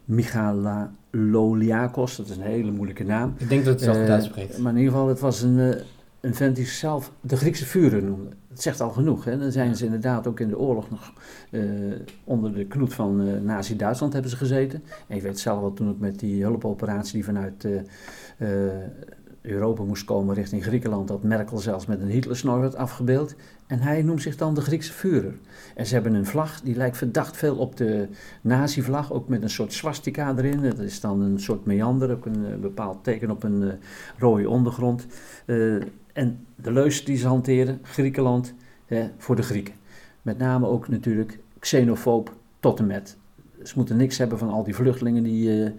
Michaloliakos. 0.05 2.15
Dat 2.15 2.29
is 2.29 2.37
een 2.37 2.43
hele 2.43 2.71
moeilijke 2.71 3.03
naam. 3.03 3.33
Ik 3.37 3.49
denk 3.49 3.65
dat 3.65 3.73
het 3.73 3.83
zelf 3.83 3.97
goed 3.97 4.09
uitspreekt. 4.09 4.57
Maar 4.57 4.71
in 4.71 4.77
ieder 4.77 4.93
geval, 4.93 5.07
het 5.07 5.19
was 5.19 5.41
een, 5.41 5.75
een 6.21 6.35
vent 6.35 6.55
die 6.55 6.65
zichzelf 6.65 7.11
de 7.21 7.37
Griekse 7.37 7.65
vuren 7.65 8.05
noemde. 8.05 8.29
Dat 8.49 8.61
zegt 8.61 8.81
al 8.81 8.89
genoeg. 8.89 9.23
Hè? 9.25 9.37
Dan 9.37 9.51
zijn 9.51 9.75
ze 9.75 9.85
inderdaad 9.85 10.27
ook 10.27 10.39
in 10.39 10.47
de 10.47 10.59
oorlog 10.59 10.89
nog 10.89 11.13
uh, 11.51 11.95
onder 12.23 12.53
de 12.53 12.65
knoet 12.65 12.93
van 12.93 13.21
uh, 13.21 13.41
Nazi-Duitsland 13.41 14.13
hebben 14.13 14.31
ze 14.31 14.37
gezeten. 14.37 14.83
En 15.07 15.15
je 15.15 15.21
weet 15.21 15.39
zelf 15.39 15.59
wel 15.59 15.73
toen 15.73 15.89
ook 15.89 15.99
met 15.99 16.19
die 16.19 16.43
hulpoperatie 16.43 17.13
die 17.13 17.25
vanuit 17.25 17.63
uh, 17.63 17.81
Europa 19.41 19.83
moest 19.83 20.05
komen 20.05 20.35
richting 20.35 20.63
Griekenland, 20.63 21.07
dat 21.07 21.23
Merkel 21.23 21.57
zelfs 21.57 21.85
met 21.85 22.01
een 22.01 22.07
Hitlersnor 22.07 22.59
werd 22.59 22.75
afgebeeld. 22.75 23.35
En 23.67 23.79
hij 23.79 24.01
noemt 24.01 24.21
zich 24.21 24.35
dan 24.35 24.53
de 24.53 24.61
Griekse 24.61 24.93
Führer. 24.93 25.33
En 25.75 25.85
ze 25.85 25.93
hebben 25.93 26.13
een 26.13 26.25
vlag 26.25 26.61
die 26.61 26.75
lijkt 26.75 26.97
verdacht 26.97 27.37
veel 27.37 27.55
op 27.55 27.77
de 27.77 28.07
nazi-vlag, 28.41 29.11
ook 29.11 29.27
met 29.27 29.43
een 29.43 29.49
soort 29.49 29.73
swastika 29.73 30.33
erin. 30.37 30.61
Dat 30.61 30.79
is 30.79 30.99
dan 30.99 31.21
een 31.21 31.39
soort 31.39 31.65
meander, 31.65 32.11
ook 32.11 32.25
een 32.25 32.61
bepaald 32.61 33.03
teken 33.03 33.31
op 33.31 33.43
een 33.43 33.71
rode 34.17 34.49
ondergrond. 34.49 35.05
En 36.19 36.45
de 36.55 36.71
leus 36.71 37.05
die 37.05 37.17
ze 37.17 37.27
hanteren, 37.27 37.79
Griekenland 37.83 38.53
voor 39.17 39.35
de 39.35 39.41
Grieken. 39.41 39.73
Met 40.21 40.37
name 40.37 40.67
ook 40.67 40.87
natuurlijk 40.87 41.39
xenofoob 41.59 42.33
tot 42.59 42.79
en 42.79 42.87
met 42.87 43.17
ze 43.63 43.73
moeten 43.75 43.97
niks 43.97 44.17
hebben 44.17 44.37
van 44.37 44.49
al 44.49 44.63
die 44.63 44.75
vluchtelingen 44.75 45.23
die 45.23 45.49
uh, 45.49 45.71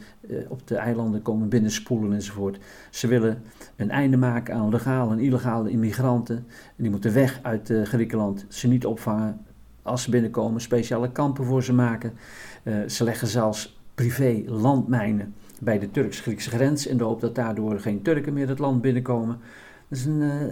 op 0.49 0.67
de 0.67 0.77
eilanden 0.77 1.23
komen 1.23 1.49
binnenspoelen 1.49 2.13
enzovoort. 2.13 2.59
Ze 2.91 3.07
willen 3.07 3.43
een 3.77 3.91
einde 3.91 4.17
maken 4.17 4.55
aan 4.55 4.69
legale 4.69 5.13
en 5.13 5.19
illegale 5.19 5.71
immigranten. 5.71 6.37
En 6.37 6.83
die 6.83 6.91
moeten 6.91 7.15
weg 7.15 7.39
uit 7.43 7.71
uh, 7.71 7.83
Griekenland, 7.83 8.45
ze 8.49 8.69
niet 8.69 8.87
opvangen 8.87 9.45
als 9.83 10.03
ze 10.03 10.11
binnenkomen, 10.11 10.61
speciale 10.61 11.13
kampen 11.13 11.45
voor 11.45 11.63
ze 11.63 11.73
maken. 11.73 12.13
ze 12.87 13.05
leggen 13.05 13.29
zelfs 13.29 13.81
privé 13.95 14.43
landmijnen 14.47 15.35
bij 15.61 15.79
de 15.79 15.91
Turks-Griekse 15.91 16.51
grens 16.51 16.87
in 16.87 16.97
de 16.97 17.05
hoop 17.05 17.21
dat 17.21 17.35
daardoor 17.35 17.81
geen 17.81 18.03
Turken 18.03 18.33
meer 18.33 18.49
het 18.49 18.59
land 18.59 18.83
binnenkomen. 18.83 19.39
Dat 19.91 19.99
is 19.99 20.05
een 20.05 20.51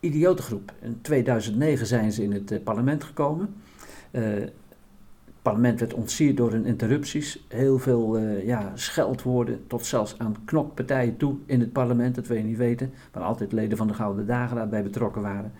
idiote 0.00 0.42
groep. 0.42 0.72
In 0.80 0.98
2009 1.00 1.86
zijn 1.86 2.12
ze 2.12 2.22
in 2.22 2.32
het 2.32 2.64
parlement 2.64 3.04
gekomen 3.04 3.54
parlement 5.48 5.80
werd 5.80 5.94
ontsierd 5.94 6.36
door 6.36 6.50
hun 6.50 6.64
interrupties. 6.64 7.44
Heel 7.48 7.78
veel 7.78 8.18
uh, 8.18 8.46
ja, 8.46 8.72
scheldwoorden, 8.74 9.66
tot 9.66 9.86
zelfs 9.86 10.18
aan 10.18 10.36
knokpartijen 10.44 11.16
toe 11.16 11.36
in 11.46 11.60
het 11.60 11.72
parlement, 11.72 12.14
dat 12.14 12.26
wil 12.26 12.36
je 12.36 12.42
niet 12.42 12.56
weten. 12.56 12.92
Waar 13.12 13.22
altijd 13.22 13.52
leden 13.52 13.78
van 13.78 13.86
de 13.86 13.94
Gouden 13.94 14.26
Dageraad 14.26 14.70
bij 14.70 14.82
betrokken 14.82 15.22
waren. 15.22 15.52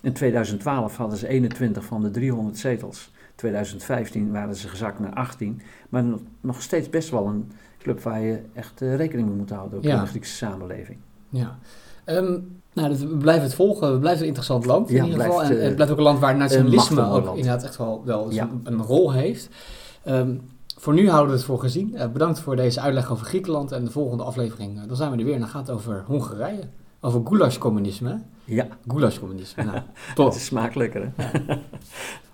In 0.00 0.12
2012 0.12 0.96
hadden 0.96 1.18
ze 1.18 1.28
21 1.28 1.84
van 1.84 2.02
de 2.02 2.10
300 2.10 2.58
zetels. 2.58 3.12
2015 3.34 4.32
waren 4.32 4.56
ze 4.56 4.68
gezakt 4.68 4.98
naar 4.98 5.14
18. 5.14 5.60
Maar 5.88 6.04
nog 6.40 6.62
steeds 6.62 6.90
best 6.90 7.10
wel 7.10 7.26
een 7.26 7.52
club 7.78 8.00
waar 8.00 8.20
je 8.20 8.40
echt 8.52 8.82
uh, 8.82 8.96
rekening 8.96 9.28
mee 9.28 9.36
moet 9.36 9.50
houden, 9.50 9.78
ook 9.78 9.84
ja. 9.84 9.94
in 9.94 10.00
de 10.00 10.06
Griekse 10.06 10.34
samenleving. 10.34 10.98
Ja. 11.28 11.58
Um, 12.06 12.60
nou, 12.72 12.88
dus 12.88 13.00
we 13.00 13.06
blijven 13.06 13.42
het 13.42 13.54
volgen. 13.54 13.92
We 13.92 13.98
blijven 13.98 14.20
een 14.20 14.26
interessant 14.26 14.66
land 14.66 14.90
in 14.90 15.04
ieder 15.04 15.20
geval. 15.20 15.42
En 15.42 15.64
het 15.64 15.74
blijft 15.74 15.92
ook 15.92 15.98
een 15.98 16.04
land 16.04 16.18
waar 16.18 16.36
nationalisme 16.36 17.04
ook 17.10 17.24
land. 17.24 17.38
inderdaad 17.38 17.64
echt 17.64 17.76
wel, 17.76 18.02
wel 18.04 18.30
ja. 18.30 18.42
een, 18.42 18.60
een, 18.72 18.82
rol 18.82 19.12
heeft. 19.12 19.48
Um, 20.06 20.40
voor 20.78 20.94
nu 20.94 21.08
houden 21.08 21.30
we 21.30 21.36
het 21.36 21.46
voor 21.46 21.60
gezien. 21.60 21.90
Uh, 21.94 22.06
bedankt 22.06 22.40
voor 22.40 22.56
deze 22.56 22.80
uitleg 22.80 23.10
over 23.10 23.26
Griekenland. 23.26 23.72
En 23.72 23.84
de 23.84 23.90
volgende 23.90 24.22
aflevering, 24.22 24.76
uh, 24.76 24.82
dan 24.86 24.96
zijn 24.96 25.10
we 25.10 25.16
er 25.16 25.24
weer. 25.24 25.34
En 25.34 25.40
dan 25.40 25.48
gaat 25.48 25.66
het 25.66 25.76
over 25.76 26.04
Hongarije. 26.06 26.62
Over 27.00 27.20
goulash-communisme. 27.24 28.20
Ja. 28.44 28.66
Goulash-communisme. 28.88 29.64
Nou. 29.64 29.78
Het 30.26 30.34
is 30.34 30.44
smakelijker, 30.44 31.12
hè? 31.16 31.30